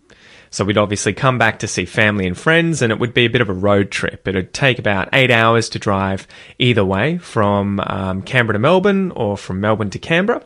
So 0.51 0.65
we'd 0.65 0.77
obviously 0.77 1.13
come 1.13 1.37
back 1.37 1.59
to 1.59 1.67
see 1.67 1.85
family 1.85 2.25
and 2.25 2.37
friends, 2.37 2.81
and 2.81 2.91
it 2.91 2.99
would 2.99 3.13
be 3.13 3.25
a 3.25 3.29
bit 3.29 3.41
of 3.41 3.49
a 3.49 3.53
road 3.53 3.91
trip. 3.91 4.27
It 4.27 4.35
would 4.35 4.53
take 4.53 4.79
about 4.79 5.09
eight 5.13 5.31
hours 5.31 5.69
to 5.69 5.79
drive 5.79 6.27
either 6.57 6.83
way 6.83 7.17
from 7.17 7.79
um, 7.81 8.21
Canberra 8.21 8.53
to 8.53 8.59
Melbourne 8.59 9.11
or 9.11 9.37
from 9.37 9.61
Melbourne 9.61 9.89
to 9.91 9.99
Canberra. 9.99 10.43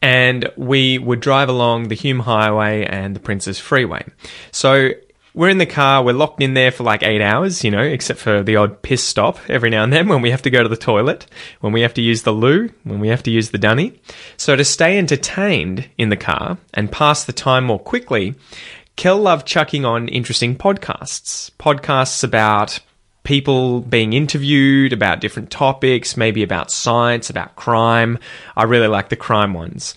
And 0.00 0.48
we 0.56 0.98
would 0.98 1.20
drive 1.20 1.48
along 1.48 1.88
the 1.88 1.96
Hume 1.96 2.20
Highway 2.20 2.84
and 2.84 3.16
the 3.16 3.20
Princes 3.20 3.58
Freeway. 3.58 4.04
So 4.52 4.90
we're 5.38 5.48
in 5.48 5.58
the 5.58 5.66
car, 5.66 6.02
we're 6.02 6.12
locked 6.12 6.42
in 6.42 6.54
there 6.54 6.72
for 6.72 6.82
like 6.82 7.04
eight 7.04 7.22
hours, 7.22 7.62
you 7.62 7.70
know, 7.70 7.80
except 7.80 8.18
for 8.18 8.42
the 8.42 8.56
odd 8.56 8.82
piss 8.82 9.04
stop 9.04 9.38
every 9.48 9.70
now 9.70 9.84
and 9.84 9.92
then 9.92 10.08
when 10.08 10.20
we 10.20 10.32
have 10.32 10.42
to 10.42 10.50
go 10.50 10.64
to 10.64 10.68
the 10.68 10.76
toilet, 10.76 11.26
when 11.60 11.72
we 11.72 11.80
have 11.82 11.94
to 11.94 12.02
use 12.02 12.24
the 12.24 12.32
loo, 12.32 12.68
when 12.82 12.98
we 12.98 13.06
have 13.06 13.22
to 13.22 13.30
use 13.30 13.50
the 13.50 13.56
dunny. 13.56 14.00
So 14.36 14.56
to 14.56 14.64
stay 14.64 14.98
entertained 14.98 15.88
in 15.96 16.08
the 16.08 16.16
car 16.16 16.58
and 16.74 16.90
pass 16.90 17.22
the 17.22 17.32
time 17.32 17.62
more 17.62 17.78
quickly, 17.78 18.34
Kel 18.96 19.16
loved 19.16 19.46
chucking 19.46 19.84
on 19.84 20.08
interesting 20.08 20.56
podcasts. 20.56 21.52
Podcasts 21.52 22.24
about 22.24 22.80
people 23.22 23.78
being 23.82 24.14
interviewed 24.14 24.92
about 24.92 25.20
different 25.20 25.52
topics, 25.52 26.16
maybe 26.16 26.42
about 26.42 26.72
science, 26.72 27.30
about 27.30 27.54
crime. 27.54 28.18
I 28.56 28.64
really 28.64 28.88
like 28.88 29.08
the 29.08 29.14
crime 29.14 29.54
ones. 29.54 29.94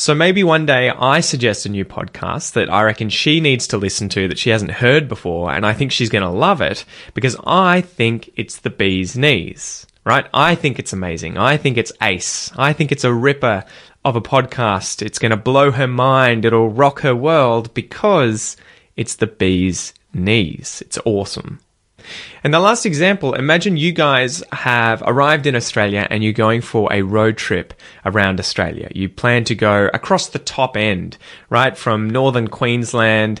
So 0.00 0.14
maybe 0.14 0.44
one 0.44 0.64
day 0.64 0.90
I 0.90 1.18
suggest 1.18 1.66
a 1.66 1.68
new 1.68 1.84
podcast 1.84 2.52
that 2.52 2.70
I 2.70 2.84
reckon 2.84 3.08
she 3.08 3.40
needs 3.40 3.66
to 3.66 3.76
listen 3.76 4.08
to 4.10 4.28
that 4.28 4.38
she 4.38 4.50
hasn't 4.50 4.70
heard 4.70 5.08
before, 5.08 5.50
and 5.50 5.66
I 5.66 5.72
think 5.72 5.90
she's 5.90 6.08
going 6.08 6.22
to 6.22 6.30
love 6.30 6.60
it 6.60 6.84
because 7.14 7.36
I 7.44 7.80
think 7.80 8.30
it's 8.36 8.58
the 8.58 8.70
bee's 8.70 9.16
knees, 9.16 9.88
right? 10.04 10.24
I 10.32 10.54
think 10.54 10.78
it's 10.78 10.92
amazing. 10.92 11.36
I 11.36 11.56
think 11.56 11.76
it's 11.76 11.90
ace. 12.00 12.52
I 12.56 12.72
think 12.72 12.92
it's 12.92 13.02
a 13.02 13.12
ripper 13.12 13.64
of 14.04 14.14
a 14.14 14.20
podcast. 14.20 15.02
It's 15.02 15.18
going 15.18 15.32
to 15.32 15.36
blow 15.36 15.72
her 15.72 15.88
mind. 15.88 16.44
It'll 16.44 16.70
rock 16.70 17.00
her 17.00 17.16
world 17.16 17.74
because 17.74 18.56
it's 18.94 19.16
the 19.16 19.26
bee's 19.26 19.94
knees. 20.14 20.80
It's 20.86 20.98
awesome. 21.04 21.58
And 22.44 22.54
the 22.54 22.60
last 22.60 22.86
example, 22.86 23.34
imagine 23.34 23.76
you 23.76 23.92
guys 23.92 24.42
have 24.52 25.02
arrived 25.06 25.46
in 25.46 25.54
Australia 25.54 26.06
and 26.10 26.22
you're 26.22 26.32
going 26.32 26.60
for 26.60 26.92
a 26.92 27.02
road 27.02 27.36
trip 27.36 27.74
around 28.04 28.38
Australia. 28.38 28.88
You 28.94 29.08
plan 29.08 29.44
to 29.44 29.54
go 29.54 29.90
across 29.92 30.28
the 30.28 30.38
top 30.38 30.76
end, 30.76 31.18
right? 31.50 31.76
From 31.76 32.08
northern 32.08 32.48
Queensland 32.48 33.40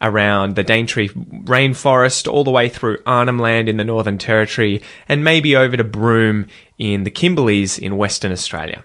around 0.00 0.56
the 0.56 0.64
Daintree 0.64 1.08
rainforest 1.08 2.30
all 2.30 2.44
the 2.44 2.50
way 2.50 2.68
through 2.68 2.98
Arnhem 3.06 3.38
Land 3.38 3.68
in 3.68 3.76
the 3.76 3.84
Northern 3.84 4.18
Territory 4.18 4.82
and 5.08 5.24
maybe 5.24 5.56
over 5.56 5.76
to 5.76 5.84
Broome 5.84 6.48
in 6.78 7.04
the 7.04 7.10
Kimberleys 7.10 7.78
in 7.78 7.96
Western 7.96 8.32
Australia. 8.32 8.84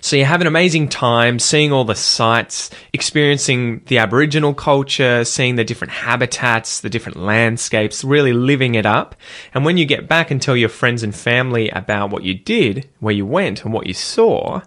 So 0.00 0.16
you 0.16 0.24
have 0.24 0.40
an 0.40 0.46
amazing 0.46 0.88
time 0.88 1.38
seeing 1.38 1.72
all 1.72 1.84
the 1.84 1.94
sights, 1.94 2.70
experiencing 2.92 3.82
the 3.86 3.98
Aboriginal 3.98 4.54
culture, 4.54 5.24
seeing 5.24 5.56
the 5.56 5.64
different 5.64 5.92
habitats, 5.92 6.80
the 6.80 6.90
different 6.90 7.18
landscapes, 7.18 8.04
really 8.04 8.32
living 8.32 8.74
it 8.74 8.86
up. 8.86 9.14
And 9.52 9.64
when 9.64 9.76
you 9.76 9.86
get 9.86 10.08
back 10.08 10.30
and 10.30 10.40
tell 10.40 10.56
your 10.56 10.68
friends 10.68 11.02
and 11.02 11.14
family 11.14 11.68
about 11.70 12.10
what 12.10 12.22
you 12.22 12.34
did, 12.34 12.88
where 13.00 13.14
you 13.14 13.26
went, 13.26 13.64
and 13.64 13.72
what 13.72 13.86
you 13.86 13.94
saw, 13.94 14.62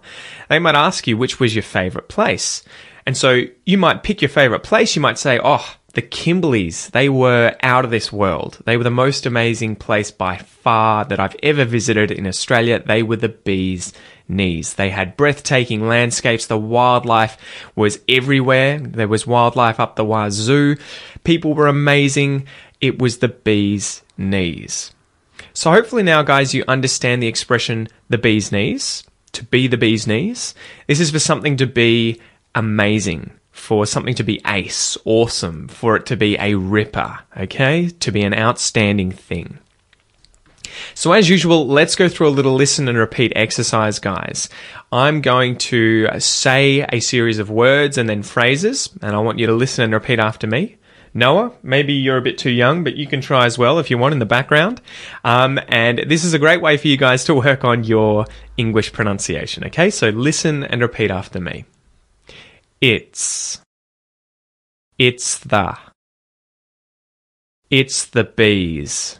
they 0.48 0.58
might 0.58 0.74
ask 0.74 1.06
you 1.06 1.16
which 1.16 1.40
was 1.40 1.54
your 1.54 1.62
favorite 1.62 2.08
place. 2.08 2.62
And 3.06 3.16
so 3.16 3.44
you 3.64 3.78
might 3.78 4.02
pick 4.02 4.20
your 4.20 4.28
favorite 4.28 4.62
place. 4.62 4.94
You 4.94 5.00
might 5.00 5.18
say, 5.18 5.40
Oh, 5.42 5.76
the 5.94 6.02
Kimberleys, 6.02 6.90
they 6.90 7.08
were 7.08 7.56
out 7.62 7.84
of 7.84 7.90
this 7.90 8.12
world. 8.12 8.58
They 8.66 8.76
were 8.76 8.84
the 8.84 8.90
most 8.90 9.24
amazing 9.24 9.76
place 9.76 10.10
by 10.10 10.36
far 10.36 11.04
that 11.06 11.18
I've 11.18 11.34
ever 11.42 11.64
visited 11.64 12.10
in 12.10 12.26
Australia. 12.26 12.82
They 12.84 13.02
were 13.02 13.16
the 13.16 13.30
bees 13.30 13.92
knees. 14.28 14.74
They 14.74 14.90
had 14.90 15.16
breathtaking 15.16 15.86
landscapes. 15.88 16.46
The 16.46 16.58
wildlife 16.58 17.36
was 17.74 18.00
everywhere. 18.08 18.78
There 18.78 19.08
was 19.08 19.26
wildlife 19.26 19.80
up 19.80 19.96
the 19.96 20.04
wazoo. 20.04 20.76
People 21.24 21.54
were 21.54 21.66
amazing. 21.66 22.46
It 22.80 22.98
was 22.98 23.18
the 23.18 23.28
bee's 23.28 24.02
knees. 24.16 24.92
So 25.52 25.70
hopefully 25.70 26.02
now, 26.02 26.22
guys, 26.22 26.54
you 26.54 26.64
understand 26.68 27.22
the 27.22 27.28
expression 27.28 27.88
the 28.08 28.18
bee's 28.18 28.52
knees. 28.52 29.04
To 29.32 29.44
be 29.44 29.66
the 29.66 29.76
bee's 29.76 30.06
knees. 30.06 30.54
This 30.86 31.00
is 31.00 31.10
for 31.10 31.18
something 31.18 31.56
to 31.58 31.66
be 31.66 32.20
amazing 32.54 33.38
for 33.58 33.86
something 33.86 34.14
to 34.14 34.24
be 34.24 34.40
ace, 34.46 34.96
awesome, 35.04 35.68
for 35.68 35.96
it 35.96 36.06
to 36.06 36.16
be 36.16 36.36
a 36.38 36.54
ripper, 36.54 37.18
okay? 37.36 37.88
To 37.88 38.12
be 38.12 38.22
an 38.22 38.32
outstanding 38.32 39.10
thing. 39.10 39.58
So, 40.94 41.12
as 41.12 41.28
usual, 41.28 41.66
let's 41.66 41.96
go 41.96 42.08
through 42.08 42.28
a 42.28 42.30
little 42.30 42.54
listen 42.54 42.88
and 42.88 42.98
repeat 42.98 43.32
exercise, 43.36 43.98
guys. 43.98 44.48
I'm 44.92 45.20
going 45.20 45.56
to 45.58 46.08
say 46.20 46.86
a 46.92 47.00
series 47.00 47.38
of 47.38 47.50
words 47.50 47.98
and 47.98 48.08
then 48.08 48.22
phrases, 48.22 48.90
and 49.02 49.14
I 49.14 49.18
want 49.18 49.38
you 49.38 49.46
to 49.46 49.54
listen 49.54 49.84
and 49.84 49.92
repeat 49.92 50.18
after 50.18 50.46
me. 50.46 50.76
Noah, 51.14 51.52
maybe 51.62 51.94
you're 51.94 52.16
a 52.16 52.22
bit 52.22 52.38
too 52.38 52.50
young, 52.50 52.84
but 52.84 52.96
you 52.96 53.06
can 53.06 53.20
try 53.20 53.46
as 53.46 53.58
well 53.58 53.78
if 53.78 53.90
you 53.90 53.98
want 53.98 54.12
in 54.12 54.18
the 54.18 54.26
background. 54.26 54.80
Um, 55.24 55.58
and 55.68 56.04
this 56.06 56.24
is 56.24 56.34
a 56.34 56.38
great 56.38 56.60
way 56.60 56.76
for 56.76 56.88
you 56.88 56.96
guys 56.96 57.24
to 57.24 57.34
work 57.34 57.64
on 57.64 57.84
your 57.84 58.26
English 58.56 58.92
pronunciation, 58.92 59.64
okay? 59.64 59.90
So 59.90 60.10
listen 60.10 60.64
and 60.64 60.80
repeat 60.80 61.10
after 61.10 61.40
me. 61.40 61.64
It's. 62.80 63.60
It's 64.98 65.38
the. 65.38 65.76
It's 67.70 68.06
the 68.06 68.24
bees. 68.24 69.18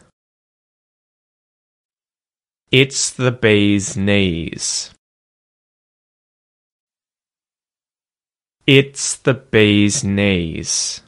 It's 2.71 3.09
the 3.09 3.31
bee's 3.31 3.97
knees. 3.97 4.93
It's 8.67 9.15
the 9.15 9.33
bee's 9.33 10.03
knees. 10.03 11.01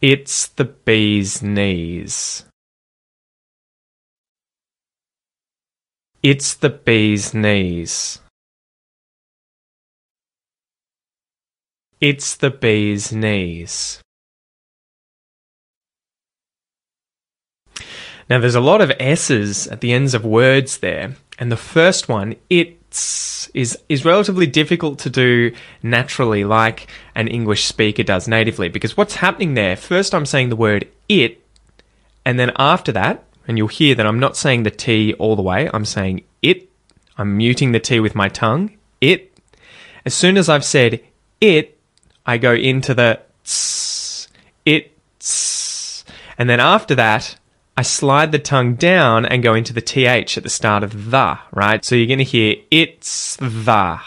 It's 0.00 0.46
the 0.46 0.66
bee's 0.66 1.42
knees. 1.42 2.44
It's 6.22 6.54
the 6.54 6.70
bee's 6.70 7.34
knees. 7.34 8.20
It's 12.00 12.36
the 12.36 12.50
bee's 12.50 13.12
knees. 13.12 14.00
Now, 18.30 18.38
there's 18.38 18.54
a 18.54 18.60
lot 18.60 18.80
of 18.80 18.92
S's 19.00 19.66
at 19.66 19.80
the 19.80 19.92
ends 19.92 20.14
of 20.14 20.24
words 20.24 20.78
there, 20.78 21.16
and 21.40 21.50
the 21.50 21.56
first 21.56 22.08
one, 22.08 22.36
it's, 22.48 23.50
is, 23.54 23.76
is 23.88 24.04
relatively 24.04 24.46
difficult 24.46 25.00
to 25.00 25.10
do 25.10 25.52
naturally 25.82 26.44
like 26.44 26.86
an 27.16 27.26
English 27.26 27.64
speaker 27.64 28.04
does 28.04 28.28
natively, 28.28 28.68
because 28.68 28.96
what's 28.96 29.16
happening 29.16 29.54
there, 29.54 29.74
first 29.74 30.14
I'm 30.14 30.26
saying 30.26 30.48
the 30.48 30.54
word 30.54 30.86
it, 31.08 31.44
and 32.24 32.38
then 32.38 32.52
after 32.54 32.92
that, 32.92 33.24
and 33.48 33.58
you'll 33.58 33.66
hear 33.66 33.96
that 33.96 34.06
I'm 34.06 34.20
not 34.20 34.36
saying 34.36 34.62
the 34.62 34.70
T 34.70 35.12
all 35.14 35.34
the 35.34 35.42
way, 35.42 35.68
I'm 35.74 35.84
saying 35.84 36.22
it, 36.40 36.68
I'm 37.18 37.36
muting 37.36 37.72
the 37.72 37.80
T 37.80 37.98
with 37.98 38.14
my 38.14 38.28
tongue, 38.28 38.78
it. 39.00 39.36
As 40.04 40.14
soon 40.14 40.36
as 40.36 40.48
I've 40.48 40.64
said 40.64 41.00
it, 41.40 41.76
I 42.24 42.38
go 42.38 42.54
into 42.54 42.94
the 42.94 43.20
tss, 43.44 44.28
it, 44.64 44.96
tss, 45.18 46.04
and 46.38 46.48
then 46.48 46.60
after 46.60 46.94
that, 46.94 47.34
I 47.80 47.82
slide 47.82 48.30
the 48.30 48.38
tongue 48.38 48.74
down 48.74 49.24
and 49.24 49.42
go 49.42 49.54
into 49.54 49.72
the 49.72 49.80
th 49.80 50.36
at 50.36 50.42
the 50.42 50.50
start 50.50 50.82
of 50.82 51.12
the, 51.12 51.38
right? 51.50 51.82
So 51.82 51.94
you're 51.94 52.06
going 52.06 52.18
to 52.18 52.24
hear 52.24 52.56
it's 52.70 53.36
the. 53.36 53.98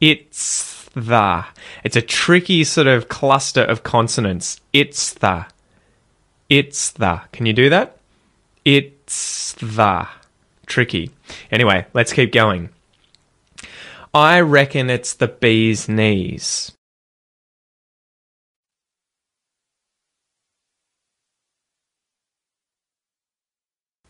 It's 0.00 0.90
the. 0.92 1.44
It's 1.84 1.94
a 1.94 2.02
tricky 2.02 2.64
sort 2.64 2.88
of 2.88 3.08
cluster 3.08 3.62
of 3.62 3.84
consonants. 3.84 4.60
It's 4.72 5.14
the. 5.14 5.46
It's 6.48 6.90
the. 6.90 7.20
Can 7.30 7.46
you 7.46 7.52
do 7.52 7.70
that? 7.70 7.98
It's 8.64 9.52
the. 9.60 10.08
Tricky. 10.66 11.12
Anyway, 11.52 11.86
let's 11.94 12.12
keep 12.12 12.32
going. 12.32 12.70
I 14.12 14.40
reckon 14.40 14.90
it's 14.90 15.14
the 15.14 15.28
bee's 15.28 15.88
knees. 15.88 16.72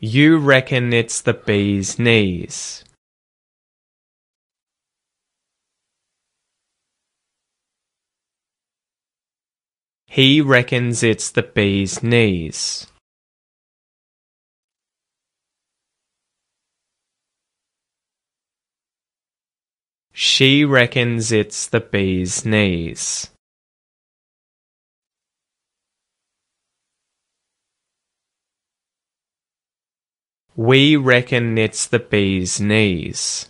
You 0.04 0.38
reckon 0.38 0.92
it's 0.92 1.20
the 1.20 1.32
bee's 1.32 1.96
knees. 1.96 2.82
He 10.06 10.40
reckons 10.40 11.04
it's 11.04 11.30
the 11.30 11.44
bee's 11.44 12.02
knees. 12.02 12.88
She 20.12 20.64
reckons 20.64 21.30
it's 21.30 21.68
the 21.68 21.78
bee's 21.78 22.44
knees. 22.44 23.30
We 30.64 30.94
reckon 30.94 31.58
it's 31.58 31.88
the 31.88 31.98
bee's 31.98 32.60
knees. 32.60 33.48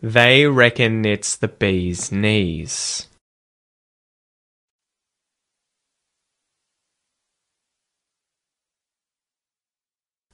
They 0.00 0.46
reckon 0.46 1.04
it's 1.04 1.36
the 1.36 1.48
bee's 1.48 2.10
knees. 2.10 3.08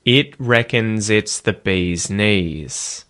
It 0.04 0.38
reckons 0.38 1.10
it's 1.10 1.40
the 1.40 1.54
bee's 1.54 2.08
knees. 2.08 3.04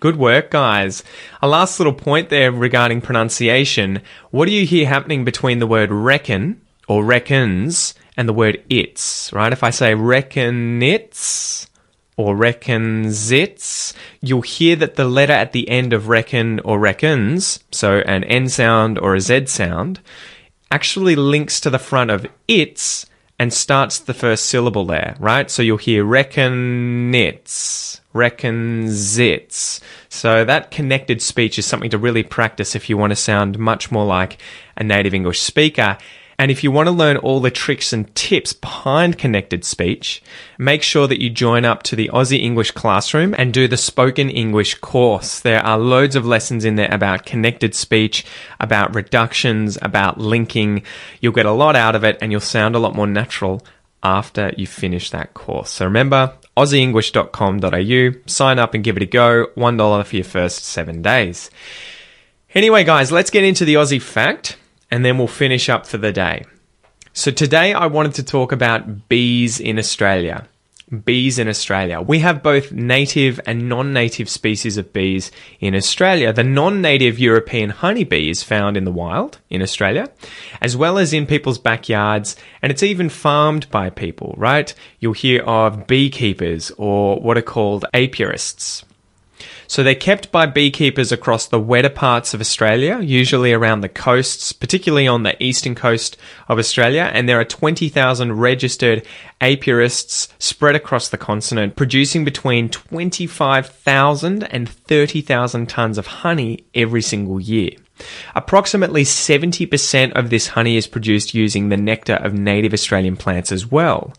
Good 0.00 0.16
work, 0.16 0.52
guys. 0.52 1.02
A 1.42 1.48
last 1.48 1.80
little 1.80 1.92
point 1.92 2.28
there 2.28 2.52
regarding 2.52 3.00
pronunciation. 3.00 4.00
What 4.30 4.46
do 4.46 4.52
you 4.52 4.64
hear 4.64 4.86
happening 4.86 5.24
between 5.24 5.58
the 5.58 5.66
word 5.66 5.90
reckon 5.90 6.60
or 6.86 7.02
reckons 7.04 7.94
and 8.16 8.28
the 8.28 8.32
word 8.32 8.62
it's, 8.70 9.32
right? 9.32 9.52
If 9.52 9.64
I 9.64 9.70
say 9.70 9.96
reckon 9.96 10.80
it's 10.84 11.68
or 12.16 12.36
reckons 12.36 13.32
it's, 13.32 13.92
you'll 14.20 14.42
hear 14.42 14.76
that 14.76 14.94
the 14.94 15.04
letter 15.04 15.32
at 15.32 15.50
the 15.50 15.68
end 15.68 15.92
of 15.92 16.08
reckon 16.08 16.60
or 16.60 16.78
reckons, 16.78 17.64
so 17.72 17.98
an 18.06 18.22
N 18.22 18.48
sound 18.48 19.00
or 19.00 19.16
a 19.16 19.20
Z 19.20 19.46
sound, 19.46 20.00
actually 20.70 21.16
links 21.16 21.58
to 21.60 21.70
the 21.70 21.78
front 21.78 22.12
of 22.12 22.24
it's 22.46 23.04
and 23.38 23.52
starts 23.52 24.00
the 24.00 24.14
first 24.14 24.46
syllable 24.46 24.84
there, 24.84 25.16
right? 25.20 25.50
So 25.50 25.62
you'll 25.62 25.76
hear 25.76 26.04
reckon 26.04 27.14
it's, 27.14 28.00
reckons 28.12 29.18
it's. 29.18 29.80
So 30.08 30.44
that 30.44 30.70
connected 30.70 31.22
speech 31.22 31.58
is 31.58 31.66
something 31.66 31.90
to 31.90 31.98
really 31.98 32.24
practice 32.24 32.74
if 32.74 32.90
you 32.90 32.96
want 32.96 33.12
to 33.12 33.16
sound 33.16 33.58
much 33.58 33.92
more 33.92 34.04
like 34.04 34.38
a 34.76 34.82
native 34.82 35.14
English 35.14 35.40
speaker. 35.40 35.98
And 36.40 36.52
if 36.52 36.62
you 36.62 36.70
want 36.70 36.86
to 36.86 36.92
learn 36.92 37.16
all 37.16 37.40
the 37.40 37.50
tricks 37.50 37.92
and 37.92 38.14
tips 38.14 38.52
behind 38.52 39.18
connected 39.18 39.64
speech, 39.64 40.22
make 40.56 40.84
sure 40.84 41.08
that 41.08 41.20
you 41.20 41.30
join 41.30 41.64
up 41.64 41.82
to 41.84 41.96
the 41.96 42.10
Aussie 42.14 42.40
English 42.40 42.70
Classroom 42.70 43.34
and 43.36 43.52
do 43.52 43.66
the 43.66 43.76
Spoken 43.76 44.30
English 44.30 44.76
course. 44.76 45.40
There 45.40 45.60
are 45.60 45.76
loads 45.76 46.14
of 46.14 46.24
lessons 46.24 46.64
in 46.64 46.76
there 46.76 46.94
about 46.94 47.26
connected 47.26 47.74
speech, 47.74 48.24
about 48.60 48.94
reductions, 48.94 49.78
about 49.82 50.18
linking. 50.20 50.84
You'll 51.20 51.32
get 51.32 51.46
a 51.46 51.50
lot 51.50 51.74
out 51.74 51.96
of 51.96 52.04
it 52.04 52.18
and 52.20 52.30
you'll 52.30 52.40
sound 52.40 52.76
a 52.76 52.78
lot 52.78 52.94
more 52.94 53.08
natural 53.08 53.60
after 54.04 54.52
you 54.56 54.68
finish 54.68 55.10
that 55.10 55.34
course. 55.34 55.70
So 55.70 55.86
remember, 55.86 56.34
aussieenglish.com.au, 56.56 58.22
sign 58.26 58.58
up 58.60 58.74
and 58.74 58.84
give 58.84 58.96
it 58.96 59.02
a 59.02 59.06
go. 59.06 59.46
$1 59.56 60.04
for 60.04 60.14
your 60.14 60.24
first 60.24 60.64
seven 60.64 61.02
days. 61.02 61.50
Anyway, 62.54 62.84
guys, 62.84 63.10
let's 63.10 63.30
get 63.30 63.42
into 63.42 63.64
the 63.64 63.74
Aussie 63.74 64.00
fact 64.00 64.56
and 64.90 65.04
then 65.04 65.18
we'll 65.18 65.26
finish 65.26 65.68
up 65.68 65.86
for 65.86 65.98
the 65.98 66.12
day. 66.12 66.44
So, 67.12 67.30
today 67.30 67.72
I 67.72 67.86
wanted 67.86 68.14
to 68.14 68.22
talk 68.22 68.52
about 68.52 69.08
bees 69.08 69.58
in 69.60 69.78
Australia. 69.78 70.46
Bees 71.04 71.38
in 71.38 71.48
Australia. 71.48 72.00
We 72.00 72.20
have 72.20 72.42
both 72.42 72.72
native 72.72 73.38
and 73.44 73.68
non 73.68 73.92
native 73.92 74.28
species 74.28 74.78
of 74.78 74.92
bees 74.92 75.30
in 75.60 75.74
Australia. 75.74 76.32
The 76.32 76.44
non 76.44 76.80
native 76.80 77.18
European 77.18 77.70
honeybee 77.70 78.30
is 78.30 78.42
found 78.42 78.76
in 78.76 78.84
the 78.84 78.92
wild 78.92 79.38
in 79.50 79.60
Australia, 79.60 80.10
as 80.62 80.76
well 80.76 80.96
as 80.96 81.12
in 81.12 81.26
people's 81.26 81.58
backyards, 81.58 82.36
and 82.62 82.72
it's 82.72 82.82
even 82.82 83.10
farmed 83.10 83.70
by 83.70 83.90
people, 83.90 84.34
right? 84.38 84.72
You'll 84.98 85.12
hear 85.12 85.42
of 85.42 85.86
beekeepers 85.86 86.72
or 86.78 87.20
what 87.20 87.36
are 87.36 87.42
called 87.42 87.84
apiarists. 87.92 88.84
So 89.68 89.82
they're 89.82 89.94
kept 89.94 90.32
by 90.32 90.46
beekeepers 90.46 91.12
across 91.12 91.46
the 91.46 91.60
wetter 91.60 91.90
parts 91.90 92.32
of 92.32 92.40
Australia, 92.40 93.00
usually 93.00 93.52
around 93.52 93.82
the 93.82 93.88
coasts, 93.90 94.50
particularly 94.50 95.06
on 95.06 95.24
the 95.24 95.40
eastern 95.42 95.74
coast 95.74 96.16
of 96.48 96.58
Australia, 96.58 97.10
and 97.12 97.28
there 97.28 97.38
are 97.38 97.44
20,000 97.44 98.32
registered 98.32 99.06
apiarists 99.42 100.28
spread 100.38 100.74
across 100.74 101.10
the 101.10 101.18
continent, 101.18 101.76
producing 101.76 102.24
between 102.24 102.70
25,000 102.70 104.44
and 104.44 104.68
30,000 104.70 105.68
tons 105.68 105.98
of 105.98 106.06
honey 106.06 106.64
every 106.74 107.02
single 107.02 107.38
year. 107.38 107.72
Approximately 108.34 109.04
70% 109.04 110.12
of 110.12 110.30
this 110.30 110.48
honey 110.48 110.78
is 110.78 110.86
produced 110.86 111.34
using 111.34 111.68
the 111.68 111.76
nectar 111.76 112.14
of 112.14 112.32
native 112.32 112.72
Australian 112.72 113.16
plants 113.16 113.52
as 113.52 113.70
well. 113.70 114.14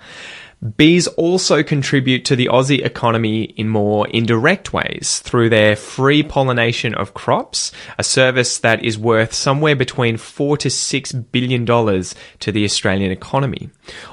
Bees 0.76 1.08
also 1.08 1.64
contribute 1.64 2.26
to 2.26 2.36
the 2.36 2.48
Aussie 2.48 2.84
economy 2.84 3.44
in 3.44 3.70
more 3.70 4.10
indirect 4.10 4.74
ways 4.74 5.20
through 5.20 5.50
their 5.50 5.78
free 5.78 6.22
pollination 6.22 6.94
of 6.96 7.14
crops, 7.14 7.72
a 7.98 8.04
service 8.04 8.58
that 8.58 8.84
is 8.84 8.98
worth 8.98 9.34
somewhere 9.34 9.76
between 9.76 10.18
4 10.18 10.58
to 10.58 10.70
6 10.70 11.12
billion 11.14 11.64
dollars 11.64 12.14
to 12.40 12.52
the 12.52 12.66
Australian 12.66 13.10
economy. 13.10 13.70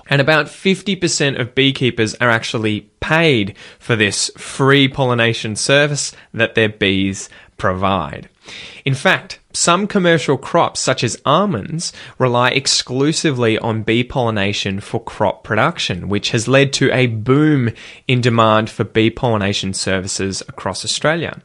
And 0.08 0.20
about 0.20 0.46
50% 0.46 1.40
of 1.40 1.54
beekeepers 1.56 2.14
are 2.16 2.30
actually 2.30 2.82
paid 3.00 3.56
for 3.80 3.96
this 3.96 4.30
free 4.36 4.86
pollination 4.86 5.56
service 5.56 6.14
that 6.32 6.54
their 6.54 6.68
bees 6.68 7.28
provide. 7.56 8.28
In 8.84 8.94
fact, 8.94 9.40
some 9.52 9.86
commercial 9.86 10.36
crops, 10.36 10.80
such 10.80 11.02
as 11.02 11.18
almonds, 11.24 11.94
rely 12.18 12.50
exclusively 12.50 13.56
on 13.58 13.82
bee 13.82 14.04
pollination 14.04 14.80
for 14.80 15.02
crop 15.02 15.44
production, 15.44 16.10
which 16.10 16.32
has 16.32 16.46
led 16.46 16.74
to 16.74 16.92
a 16.92 17.06
boom 17.06 17.70
in 18.06 18.20
demand 18.20 18.68
for 18.68 18.84
bee 18.84 19.08
pollination 19.10 19.72
services 19.72 20.42
across 20.42 20.84
Australia. 20.84 21.40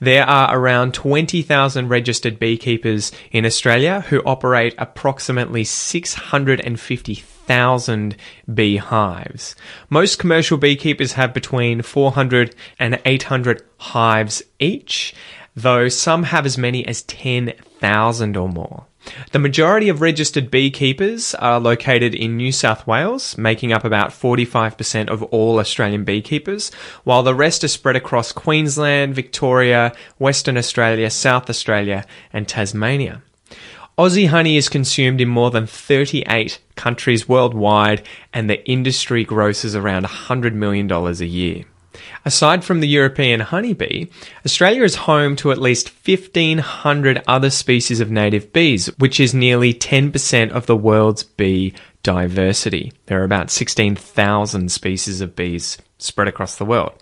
There 0.00 0.26
are 0.26 0.58
around 0.58 0.94
20,000 0.94 1.88
registered 1.88 2.40
beekeepers 2.40 3.12
in 3.30 3.46
Australia 3.46 4.00
who 4.08 4.20
operate 4.26 4.74
approximately 4.76 5.62
650,000 5.62 8.16
beehives. 8.52 9.54
Most 9.88 10.18
commercial 10.18 10.58
beekeepers 10.58 11.12
have 11.12 11.32
between 11.32 11.82
400 11.82 12.56
and 12.80 13.00
800 13.04 13.62
hives 13.78 14.42
each 14.58 15.14
though 15.54 15.88
some 15.88 16.24
have 16.24 16.46
as 16.46 16.58
many 16.58 16.86
as 16.86 17.02
10,000 17.02 18.36
or 18.36 18.48
more. 18.48 18.86
The 19.32 19.38
majority 19.38 19.88
of 19.88 20.00
registered 20.00 20.50
beekeepers 20.50 21.34
are 21.34 21.60
located 21.60 22.14
in 22.14 22.36
New 22.36 22.52
South 22.52 22.86
Wales, 22.86 23.36
making 23.36 23.72
up 23.72 23.84
about 23.84 24.10
45% 24.10 25.08
of 25.08 25.22
all 25.24 25.58
Australian 25.58 26.04
beekeepers, 26.04 26.72
while 27.04 27.22
the 27.22 27.34
rest 27.34 27.62
are 27.64 27.68
spread 27.68 27.96
across 27.96 28.32
Queensland, 28.32 29.14
Victoria, 29.14 29.92
Western 30.18 30.56
Australia, 30.56 31.10
South 31.10 31.50
Australia, 31.50 32.06
and 32.32 32.48
Tasmania. 32.48 33.22
Aussie 33.98 34.28
honey 34.28 34.56
is 34.56 34.68
consumed 34.68 35.20
in 35.20 35.28
more 35.28 35.50
than 35.50 35.66
38 35.66 36.58
countries 36.74 37.28
worldwide, 37.28 38.02
and 38.32 38.50
the 38.50 38.66
industry 38.68 39.22
grosses 39.22 39.76
around 39.76 40.04
$100 40.04 40.54
million 40.54 40.90
a 40.90 41.12
year. 41.24 41.64
Aside 42.26 42.64
from 42.64 42.80
the 42.80 42.88
European 42.88 43.40
honeybee, 43.40 44.06
Australia 44.46 44.82
is 44.82 44.94
home 44.94 45.36
to 45.36 45.52
at 45.52 45.60
least 45.60 45.92
1,500 46.06 47.22
other 47.28 47.50
species 47.50 48.00
of 48.00 48.10
native 48.10 48.52
bees, 48.52 48.86
which 48.98 49.20
is 49.20 49.34
nearly 49.34 49.74
10% 49.74 50.50
of 50.50 50.64
the 50.64 50.76
world's 50.76 51.22
bee 51.22 51.74
diversity. 52.02 52.92
There 53.06 53.20
are 53.20 53.24
about 53.24 53.50
16,000 53.50 54.72
species 54.72 55.20
of 55.20 55.36
bees 55.36 55.76
spread 55.98 56.28
across 56.28 56.56
the 56.56 56.64
world. 56.64 56.92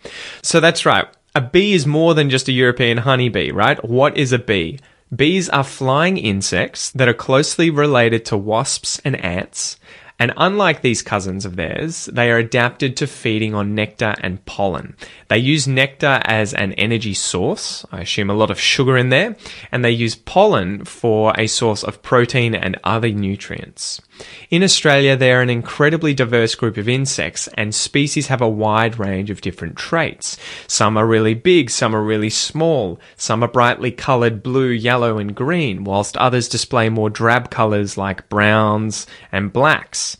So 0.42 0.58
that's 0.58 0.86
right. 0.86 1.06
A 1.34 1.40
bee 1.40 1.72
is 1.72 1.86
more 1.86 2.14
than 2.14 2.28
just 2.28 2.48
a 2.48 2.52
European 2.52 2.98
honeybee, 2.98 3.52
right? 3.52 3.82
What 3.84 4.16
is 4.16 4.32
a 4.32 4.38
bee? 4.38 4.80
Bees 5.14 5.48
are 5.50 5.64
flying 5.64 6.16
insects 6.16 6.90
that 6.92 7.08
are 7.08 7.14
closely 7.14 7.70
related 7.70 8.24
to 8.26 8.36
wasps 8.36 8.98
and 9.04 9.16
ants 9.16 9.78
and 10.22 10.32
unlike 10.36 10.82
these 10.82 11.02
cousins 11.02 11.44
of 11.44 11.56
theirs, 11.56 12.04
they 12.04 12.30
are 12.30 12.38
adapted 12.38 12.96
to 12.96 13.08
feeding 13.08 13.56
on 13.56 13.74
nectar 13.74 14.14
and 14.20 14.44
pollen. 14.44 14.94
They 15.26 15.38
use 15.38 15.66
nectar 15.66 16.20
as 16.22 16.54
an 16.54 16.74
energy 16.74 17.12
source, 17.12 17.84
I 17.90 18.02
assume 18.02 18.30
a 18.30 18.34
lot 18.34 18.48
of 18.48 18.60
sugar 18.60 18.96
in 18.96 19.08
there, 19.08 19.34
and 19.72 19.84
they 19.84 19.90
use 19.90 20.14
pollen 20.14 20.84
for 20.84 21.34
a 21.36 21.48
source 21.48 21.82
of 21.82 22.02
protein 22.02 22.54
and 22.54 22.78
other 22.84 23.10
nutrients. 23.10 24.00
In 24.48 24.62
Australia, 24.62 25.16
they 25.16 25.32
are 25.32 25.40
an 25.40 25.50
incredibly 25.50 26.14
diverse 26.14 26.54
group 26.54 26.76
of 26.76 26.88
insects, 26.88 27.48
and 27.54 27.74
species 27.74 28.28
have 28.28 28.40
a 28.40 28.48
wide 28.48 29.00
range 29.00 29.30
of 29.30 29.40
different 29.40 29.76
traits. 29.76 30.36
Some 30.68 30.96
are 30.96 31.06
really 31.06 31.34
big, 31.34 31.68
some 31.68 31.96
are 31.96 32.02
really 32.02 32.30
small, 32.30 33.00
some 33.16 33.42
are 33.42 33.48
brightly 33.48 33.90
coloured 33.90 34.42
blue, 34.42 34.68
yellow, 34.68 35.18
and 35.18 35.34
green, 35.34 35.82
whilst 35.82 36.16
others 36.16 36.48
display 36.48 36.88
more 36.88 37.10
drab 37.10 37.50
colours 37.50 37.96
like 37.96 38.28
browns 38.28 39.06
and 39.32 39.52
blacks. 39.52 40.11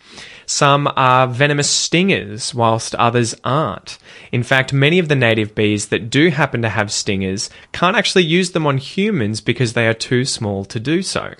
Some 0.47 0.91
are 0.97 1.27
venomous 1.27 1.71
stingers, 1.71 2.55
whilst 2.55 2.95
others 2.97 3.35
aren't. 3.45 3.99
In 4.33 4.43
fact, 4.43 4.73
many 4.73 4.99
of 4.99 5.09
the 5.09 5.15
native 5.15 5.55
bees 5.55 5.89
that 5.89 6.11
do 6.11 6.31
happen 6.31 6.63
to 6.63 6.69
have 6.69 6.93
stingers 6.93 7.49
can't 7.73 7.97
actually 7.97 8.25
use 8.25 8.51
them 8.53 8.67
on 8.67 8.79
humans 8.79 9.41
because 9.41 9.73
they 9.73 9.87
are 9.87 9.95
too 9.95 10.25
small 10.25 10.65
to 10.67 10.81
do 10.81 11.03
so. 11.03 11.35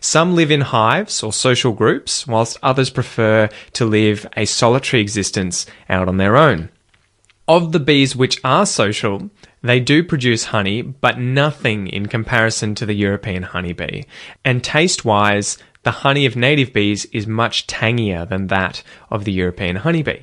Some 0.00 0.34
live 0.34 0.50
in 0.50 0.62
hives 0.62 1.22
or 1.22 1.32
social 1.32 1.72
groups, 1.72 2.26
whilst 2.26 2.58
others 2.62 2.90
prefer 2.90 3.48
to 3.74 3.84
live 3.84 4.26
a 4.36 4.44
solitary 4.44 5.00
existence 5.00 5.66
out 5.88 6.08
on 6.08 6.16
their 6.16 6.36
own. 6.36 6.70
Of 7.46 7.72
the 7.72 7.80
bees 7.80 8.16
which 8.16 8.40
are 8.42 8.64
social, 8.64 9.30
they 9.60 9.80
do 9.80 10.02
produce 10.02 10.46
honey, 10.46 10.80
but 10.82 11.18
nothing 11.18 11.88
in 11.88 12.06
comparison 12.06 12.74
to 12.76 12.86
the 12.86 12.94
European 12.94 13.42
honeybee. 13.42 14.02
And 14.44 14.64
taste 14.64 15.04
wise, 15.04 15.58
the 15.84 15.90
honey 15.90 16.26
of 16.26 16.36
native 16.36 16.72
bees 16.72 17.04
is 17.06 17.26
much 17.26 17.66
tangier 17.66 18.24
than 18.24 18.48
that 18.48 18.82
of 19.10 19.24
the 19.24 19.32
European 19.32 19.76
honeybee. 19.76 20.22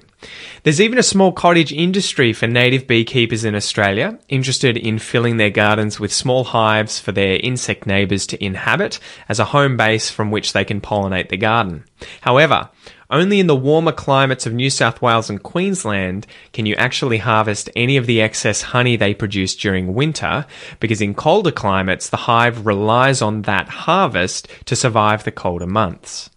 There's 0.63 0.82
even 0.82 1.00
a 1.00 1.04
small 1.04 1.32
cottage 1.32 1.74
industry 1.74 2.34
for 2.34 2.45
native 2.45 2.86
beekeepers 2.86 3.43
in 3.43 3.56
Australia 3.56 4.19
interested 4.30 4.78
in 4.78 5.00
filling 5.00 5.38
their 5.38 5.50
gardens 5.50 6.00
with 6.00 6.13
small 6.13 6.43
hives 6.43 7.00
for 7.00 7.12
their 7.12 7.38
insect 7.38 7.88
neighbours 7.88 8.28
to 8.28 8.43
inhabit 8.43 9.00
as 9.28 9.39
a 9.39 9.45
home 9.45 9.78
base 9.78 10.12
from 10.12 10.30
which 10.30 10.54
they 10.54 10.65
can 10.65 10.82
pollinate 10.82 11.30
the 11.30 11.38
garden. 11.38 11.86
However, 12.21 12.69
only 13.12 13.39
in 13.39 13.47
the 13.47 13.56
warmer 13.56 13.91
climates 13.91 14.45
of 14.45 14.54
New 14.54 14.69
South 14.69 15.02
Wales 15.02 15.30
and 15.30 15.43
Queensland 15.43 16.26
can 16.54 16.65
you 16.65 16.76
actually 16.76 17.17
harvest 17.17 17.69
any 17.76 17.97
of 17.97 18.06
the 18.06 18.21
excess 18.21 18.62
honey 18.62 18.95
they 18.95 19.13
produce 19.13 19.56
during 19.56 19.93
winter, 19.93 20.45
because 20.80 21.02
in 21.02 21.13
colder 21.13 21.52
climates, 21.52 22.10
the 22.10 22.17
hive 22.17 22.65
relies 22.65 23.21
on 23.21 23.43
that 23.43 23.67
harvest 23.67 24.47
to 24.65 24.76
survive 24.76 25.24
the 25.24 25.32
colder 25.32 25.67
months. 25.67 26.30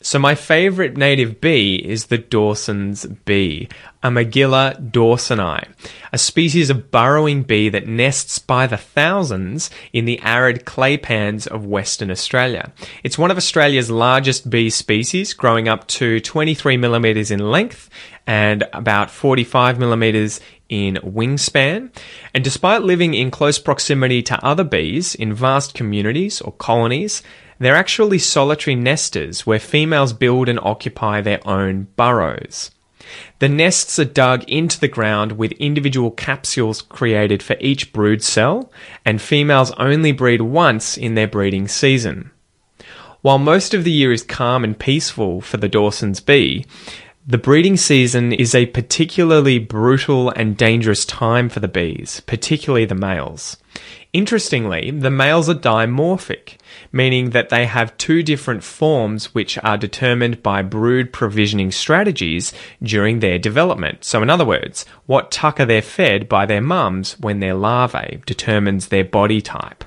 So 0.00 0.18
my 0.18 0.34
favorite 0.34 0.96
native 0.96 1.40
bee 1.40 1.76
is 1.76 2.06
the 2.06 2.18
Dawson's 2.18 3.06
bee, 3.06 3.68
Amegilla 4.02 4.90
dawsoni, 4.90 5.68
a 6.12 6.18
species 6.18 6.70
of 6.70 6.90
burrowing 6.90 7.42
bee 7.42 7.68
that 7.68 7.86
nests 7.86 8.38
by 8.38 8.66
the 8.66 8.76
thousands 8.76 9.70
in 9.92 10.06
the 10.06 10.20
arid 10.22 10.64
clay 10.64 10.96
pans 10.96 11.46
of 11.46 11.66
Western 11.66 12.10
Australia. 12.10 12.72
It's 13.04 13.18
one 13.18 13.30
of 13.30 13.36
Australia's 13.36 13.90
largest 13.90 14.48
bee 14.48 14.70
species, 14.70 15.34
growing 15.34 15.68
up 15.68 15.86
to 15.88 16.20
23 16.20 16.76
millimeters 16.76 17.30
in 17.30 17.50
length 17.50 17.90
and 18.26 18.64
about 18.72 19.10
45 19.10 19.78
millimeters 19.78 20.40
in 20.70 20.94
wingspan. 21.02 21.90
And 22.32 22.42
despite 22.42 22.82
living 22.82 23.12
in 23.12 23.30
close 23.30 23.58
proximity 23.58 24.22
to 24.22 24.44
other 24.44 24.64
bees 24.64 25.14
in 25.14 25.34
vast 25.34 25.74
communities 25.74 26.40
or 26.40 26.52
colonies, 26.52 27.22
they're 27.60 27.76
actually 27.76 28.18
solitary 28.18 28.74
nesters 28.74 29.46
where 29.46 29.60
females 29.60 30.12
build 30.14 30.48
and 30.48 30.58
occupy 30.62 31.20
their 31.20 31.46
own 31.46 31.86
burrows. 31.94 32.70
The 33.38 33.48
nests 33.48 33.98
are 33.98 34.04
dug 34.04 34.44
into 34.44 34.80
the 34.80 34.88
ground 34.88 35.32
with 35.32 35.52
individual 35.52 36.10
capsules 36.10 36.80
created 36.80 37.42
for 37.42 37.56
each 37.60 37.92
brood 37.92 38.22
cell, 38.22 38.72
and 39.04 39.20
females 39.20 39.72
only 39.72 40.12
breed 40.12 40.40
once 40.40 40.96
in 40.96 41.14
their 41.14 41.28
breeding 41.28 41.68
season. 41.68 42.30
While 43.20 43.38
most 43.38 43.74
of 43.74 43.84
the 43.84 43.92
year 43.92 44.12
is 44.12 44.22
calm 44.22 44.64
and 44.64 44.78
peaceful 44.78 45.40
for 45.42 45.58
the 45.58 45.68
Dawson's 45.68 46.20
bee, 46.20 46.64
the 47.26 47.38
breeding 47.38 47.76
season 47.76 48.32
is 48.32 48.54
a 48.54 48.66
particularly 48.66 49.58
brutal 49.58 50.30
and 50.30 50.56
dangerous 50.56 51.04
time 51.04 51.50
for 51.50 51.60
the 51.60 51.68
bees, 51.68 52.20
particularly 52.20 52.86
the 52.86 52.94
males. 52.94 53.58
Interestingly, 54.12 54.90
the 54.90 55.10
males 55.10 55.48
are 55.48 55.54
dimorphic, 55.54 56.56
meaning 56.90 57.30
that 57.30 57.48
they 57.48 57.66
have 57.66 57.96
two 57.96 58.24
different 58.24 58.64
forms 58.64 59.32
which 59.34 59.56
are 59.58 59.78
determined 59.78 60.42
by 60.42 60.62
brood 60.62 61.12
provisioning 61.12 61.70
strategies 61.70 62.52
during 62.82 63.20
their 63.20 63.38
development. 63.38 64.04
So, 64.04 64.20
in 64.20 64.28
other 64.28 64.44
words, 64.44 64.84
what 65.06 65.30
tucker 65.30 65.64
they're 65.64 65.80
fed 65.80 66.28
by 66.28 66.44
their 66.44 66.60
mums 66.60 67.20
when 67.20 67.38
they're 67.38 67.54
larvae 67.54 68.20
determines 68.26 68.88
their 68.88 69.04
body 69.04 69.40
type. 69.40 69.84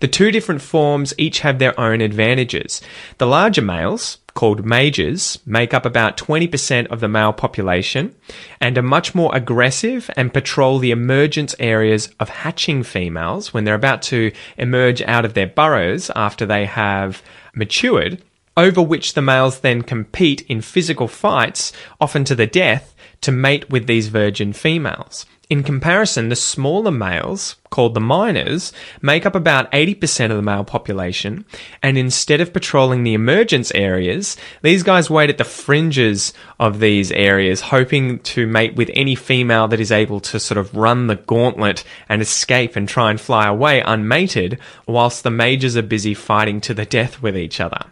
The 0.00 0.08
two 0.08 0.30
different 0.30 0.62
forms 0.62 1.12
each 1.18 1.40
have 1.40 1.58
their 1.58 1.78
own 1.78 2.00
advantages. 2.00 2.80
The 3.18 3.26
larger 3.26 3.60
males, 3.60 4.16
called 4.38 4.64
majors, 4.64 5.40
make 5.44 5.74
up 5.74 5.84
about 5.84 6.16
20% 6.16 6.86
of 6.92 7.00
the 7.00 7.08
male 7.08 7.32
population 7.32 8.14
and 8.60 8.78
are 8.78 8.82
much 8.82 9.12
more 9.12 9.34
aggressive 9.34 10.08
and 10.16 10.32
patrol 10.32 10.78
the 10.78 10.92
emergence 10.92 11.56
areas 11.58 12.08
of 12.20 12.28
hatching 12.28 12.84
females 12.84 13.52
when 13.52 13.64
they're 13.64 13.74
about 13.74 14.00
to 14.00 14.30
emerge 14.56 15.02
out 15.02 15.24
of 15.24 15.34
their 15.34 15.48
burrows 15.48 16.08
after 16.14 16.46
they 16.46 16.66
have 16.66 17.20
matured, 17.52 18.22
over 18.56 18.80
which 18.80 19.14
the 19.14 19.22
males 19.22 19.58
then 19.58 19.82
compete 19.82 20.42
in 20.42 20.60
physical 20.60 21.08
fights, 21.08 21.72
often 22.00 22.22
to 22.22 22.36
the 22.36 22.46
death, 22.46 22.94
to 23.20 23.32
mate 23.32 23.68
with 23.68 23.88
these 23.88 24.06
virgin 24.06 24.52
females. 24.52 25.26
In 25.50 25.62
comparison, 25.62 26.28
the 26.28 26.36
smaller 26.36 26.90
males, 26.90 27.56
called 27.70 27.94
the 27.94 28.00
minors, 28.00 28.70
make 29.00 29.24
up 29.24 29.34
about 29.34 29.72
80% 29.72 30.30
of 30.30 30.36
the 30.36 30.42
male 30.42 30.62
population, 30.62 31.46
and 31.82 31.96
instead 31.96 32.42
of 32.42 32.52
patrolling 32.52 33.02
the 33.02 33.14
emergence 33.14 33.72
areas, 33.74 34.36
these 34.60 34.82
guys 34.82 35.08
wait 35.08 35.30
at 35.30 35.38
the 35.38 35.44
fringes 35.44 36.34
of 36.60 36.80
these 36.80 37.10
areas, 37.12 37.62
hoping 37.62 38.18
to 38.18 38.46
mate 38.46 38.76
with 38.76 38.90
any 38.92 39.14
female 39.14 39.68
that 39.68 39.80
is 39.80 39.90
able 39.90 40.20
to 40.20 40.38
sort 40.38 40.58
of 40.58 40.74
run 40.74 41.06
the 41.06 41.16
gauntlet 41.16 41.82
and 42.10 42.20
escape 42.20 42.76
and 42.76 42.86
try 42.86 43.10
and 43.10 43.18
fly 43.18 43.46
away 43.46 43.80
unmated, 43.80 44.58
whilst 44.86 45.24
the 45.24 45.30
majors 45.30 45.78
are 45.78 45.82
busy 45.82 46.12
fighting 46.12 46.60
to 46.60 46.74
the 46.74 46.84
death 46.84 47.22
with 47.22 47.34
each 47.34 47.58
other. 47.58 47.86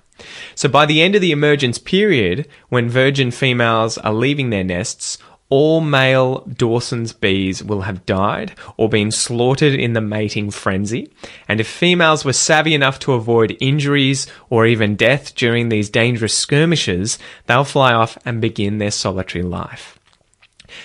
So 0.55 0.69
by 0.69 0.87
the 0.87 1.03
end 1.03 1.15
of 1.15 1.21
the 1.21 1.33
emergence 1.33 1.79
period, 1.79 2.49
when 2.69 2.89
virgin 2.89 3.31
females 3.31 3.99
are 3.99 4.15
leaving 4.15 4.51
their 4.51 4.65
nests, 4.65 5.19
all 5.49 5.81
male 5.81 6.41
Dawson's 6.41 7.13
bees 7.13 7.63
will 7.63 7.83
have 7.83 8.07
died 8.07 8.53
or 8.77 8.89
been 8.89 9.11
slaughtered 9.11 9.75
in 9.75 9.93
the 9.93 10.01
mating 10.01 10.51
frenzy, 10.51 11.11
and 11.49 11.61
if 11.61 11.69
females 11.69 12.25
were 12.25 12.33
savvy 12.33 12.75
enough 12.75 12.99
to 13.01 13.13
avoid 13.13 13.57
injuries 13.61 14.27
or 14.51 14.67
even 14.67 14.97
death 14.97 15.35
during 15.35 15.69
these 15.69 15.91
dangerous 15.91 16.35
skirmishes, 16.35 17.19
they'll 17.47 17.65
fly 17.65 17.93
off 17.93 18.19
and 18.25 18.41
begin 18.41 18.79
their 18.79 18.91
solitary 18.91 19.45
life. 19.45 19.99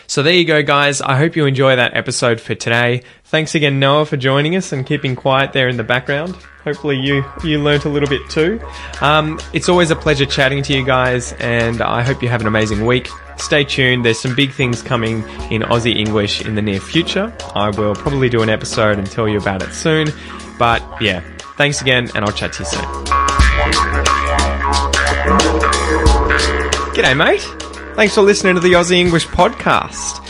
So 0.08 0.24
there 0.24 0.34
you 0.34 0.46
go, 0.46 0.62
guys. 0.62 1.02
I 1.02 1.18
hope 1.18 1.36
you 1.36 1.46
enjoy 1.46 1.76
that 1.76 1.96
episode 1.98 2.40
for 2.40 2.56
today. 2.56 3.04
Thanks 3.26 3.56
again, 3.56 3.80
Noah, 3.80 4.06
for 4.06 4.18
joining 4.18 4.56
us 4.56 4.72
and 4.72 4.86
keeping 4.86 5.16
quiet 5.16 5.54
there 5.54 5.68
in 5.68 5.78
the 5.78 5.84
background. 5.84 6.38
Hopefully, 6.64 6.98
you 7.00 7.26
you 7.44 7.62
learnt 7.62 7.86
a 7.86 7.90
little 7.90 8.08
bit 8.10 8.30
too. 8.30 8.60
Um, 9.02 9.40
it's 9.52 9.68
always 9.68 9.90
a 9.90 9.96
pleasure 9.96 10.26
chatting 10.26 10.62
to 10.64 10.74
you 10.74 10.86
guys, 10.86 11.34
and 11.34 11.82
I 11.82 12.04
hope 12.04 12.22
you 12.22 12.30
have 12.30 12.42
an 12.42 12.48
amazing 12.48 12.86
week. 12.86 13.10
Stay 13.38 13.64
tuned. 13.64 14.06
There's 14.06 14.20
some 14.20 14.36
big 14.36 14.52
things 14.52 14.84
coming 14.84 15.24
in 15.50 15.64
Aussie 15.64 15.96
English 15.96 16.46
in 16.46 16.54
the 16.56 16.62
near 16.62 16.80
future. 16.80 17.34
I 17.56 17.70
will 17.72 17.96
probably 17.96 18.30
do 18.30 18.44
an 18.44 18.50
episode 18.50 19.00
and 19.00 19.10
tell 19.10 19.28
you 19.28 19.40
about 19.40 19.64
it 19.64 19.74
soon. 19.74 20.10
But 20.60 20.84
yeah, 21.02 21.22
thanks 21.58 21.82
again, 21.82 22.10
and 22.14 22.24
I'll 22.24 22.32
chat 22.32 22.54
to 22.54 22.60
you 22.60 22.66
soon. 22.66 22.86
G'day, 26.94 27.18
mate. 27.18 27.42
Thanks 27.96 28.14
for 28.14 28.22
listening 28.22 28.56
to 28.56 28.62
the 28.62 28.74
Aussie 28.74 28.98
English 29.00 29.28
podcast. 29.28 30.21